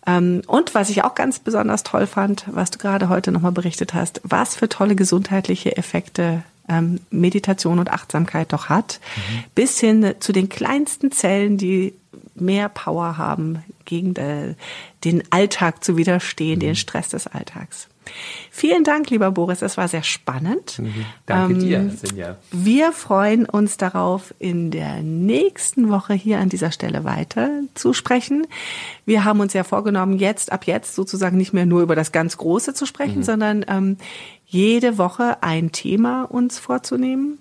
Ähm, 0.07 0.41
und 0.47 0.73
was 0.73 0.89
ich 0.89 1.03
auch 1.03 1.13
ganz 1.13 1.37
besonders 1.37 1.83
toll 1.83 2.07
fand, 2.07 2.45
was 2.47 2.71
du 2.71 2.79
gerade 2.79 3.09
heute 3.09 3.31
nochmal 3.31 3.51
berichtet 3.51 3.93
hast, 3.93 4.21
was 4.23 4.55
für 4.55 4.69
tolle 4.69 4.95
gesundheitliche 4.95 5.77
Effekte 5.77 6.41
ähm, 6.71 7.01
Meditation 7.11 7.79
und 7.79 7.91
Achtsamkeit 7.91 8.53
doch 8.53 8.69
hat, 8.69 8.99
mhm. 9.15 9.43
bis 9.53 9.79
hin 9.79 10.15
zu 10.19 10.31
den 10.31 10.49
kleinsten 10.49 11.11
Zellen, 11.11 11.57
die 11.57 11.93
mehr 12.33 12.69
Power 12.69 13.17
haben, 13.17 13.63
gegen 13.85 14.13
de, 14.13 14.55
den 15.03 15.23
Alltag 15.31 15.83
zu 15.83 15.97
widerstehen, 15.97 16.55
mhm. 16.55 16.61
den 16.61 16.75
Stress 16.75 17.09
des 17.09 17.27
Alltags. 17.27 17.87
Vielen 18.49 18.83
Dank, 18.83 19.09
lieber 19.09 19.31
Boris. 19.31 19.61
Es 19.61 19.77
war 19.77 19.87
sehr 19.87 20.03
spannend. 20.03 20.79
Mhm. 20.79 21.05
Danke 21.25 21.53
ähm, 21.53 21.59
dir, 21.59 21.89
Sinja. 21.89 22.37
Wir 22.51 22.91
freuen 22.91 23.45
uns 23.45 23.77
darauf, 23.77 24.33
in 24.39 24.71
der 24.71 25.01
nächsten 25.01 25.89
Woche 25.89 26.13
hier 26.13 26.39
an 26.39 26.49
dieser 26.49 26.71
Stelle 26.71 27.03
weiter 27.03 27.49
zu 27.75 27.93
sprechen. 27.93 28.47
Wir 29.05 29.23
haben 29.23 29.39
uns 29.39 29.53
ja 29.53 29.63
vorgenommen, 29.63 30.17
jetzt 30.17 30.51
ab 30.51 30.65
jetzt 30.65 30.95
sozusagen 30.95 31.37
nicht 31.37 31.53
mehr 31.53 31.65
nur 31.65 31.81
über 31.81 31.95
das 31.95 32.11
ganz 32.11 32.37
Große 32.37 32.73
zu 32.73 32.85
sprechen, 32.85 33.19
mhm. 33.19 33.23
sondern 33.23 33.65
ähm, 33.67 33.97
jede 34.51 34.97
Woche 34.97 35.41
ein 35.41 35.71
Thema 35.71 36.23
uns 36.23 36.59
vorzunehmen. 36.59 37.40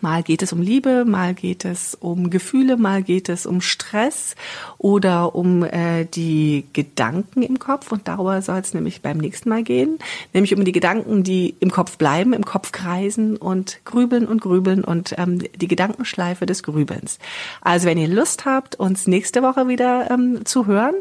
Mal 0.00 0.22
geht 0.22 0.40
es 0.40 0.52
um 0.52 0.62
Liebe, 0.62 1.04
mal 1.04 1.34
geht 1.34 1.64
es 1.66 1.94
um 1.94 2.30
Gefühle, 2.30 2.78
mal 2.78 3.02
geht 3.02 3.28
es 3.28 3.44
um 3.44 3.60
Stress 3.60 4.34
oder 4.78 5.34
um 5.34 5.62
äh, 5.62 6.06
die 6.06 6.64
Gedanken 6.72 7.42
im 7.42 7.58
Kopf. 7.58 7.92
Und 7.92 8.08
darüber 8.08 8.40
soll 8.40 8.60
es 8.60 8.72
nämlich 8.72 9.02
beim 9.02 9.18
nächsten 9.18 9.50
Mal 9.50 9.62
gehen. 9.62 9.98
Nämlich 10.32 10.54
um 10.54 10.64
die 10.64 10.72
Gedanken, 10.72 11.22
die 11.22 11.54
im 11.60 11.70
Kopf 11.70 11.98
bleiben, 11.98 12.32
im 12.32 12.46
Kopf 12.46 12.72
kreisen 12.72 13.36
und 13.36 13.80
grübeln 13.84 14.26
und 14.26 14.40
grübeln 14.40 14.84
und 14.84 15.14
ähm, 15.18 15.42
die 15.56 15.68
Gedankenschleife 15.68 16.46
des 16.46 16.62
Grübelns. 16.62 17.18
Also 17.60 17.86
wenn 17.86 17.98
ihr 17.98 18.08
Lust 18.08 18.46
habt, 18.46 18.76
uns 18.76 19.06
nächste 19.06 19.42
Woche 19.42 19.68
wieder 19.68 20.10
ähm, 20.10 20.46
zu 20.46 20.66
hören, 20.66 20.94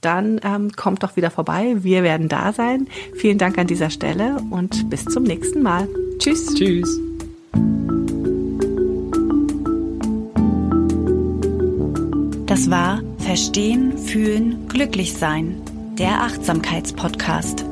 dann 0.00 0.40
ähm, 0.44 0.70
kommt 0.72 1.02
doch 1.02 1.16
wieder 1.16 1.30
vorbei. 1.30 1.76
Wir 1.80 2.02
werden 2.02 2.28
da 2.28 2.52
sein. 2.54 2.86
Vielen 3.16 3.38
Dank 3.38 3.58
an 3.58 3.66
dieser 3.66 3.90
Stelle 3.90 4.36
und 4.50 4.88
bis 4.88 5.04
zum 5.04 5.24
nächsten 5.24 5.62
Mal. 5.62 5.88
Tschüss. 6.18 6.54
Tschüss. 6.54 6.98
War 12.70 13.00
Verstehen, 13.18 13.96
Fühlen, 13.96 14.66
Glücklich 14.68 15.14
Sein, 15.14 15.60
der 15.98 16.22
Achtsamkeitspodcast. 16.22 17.64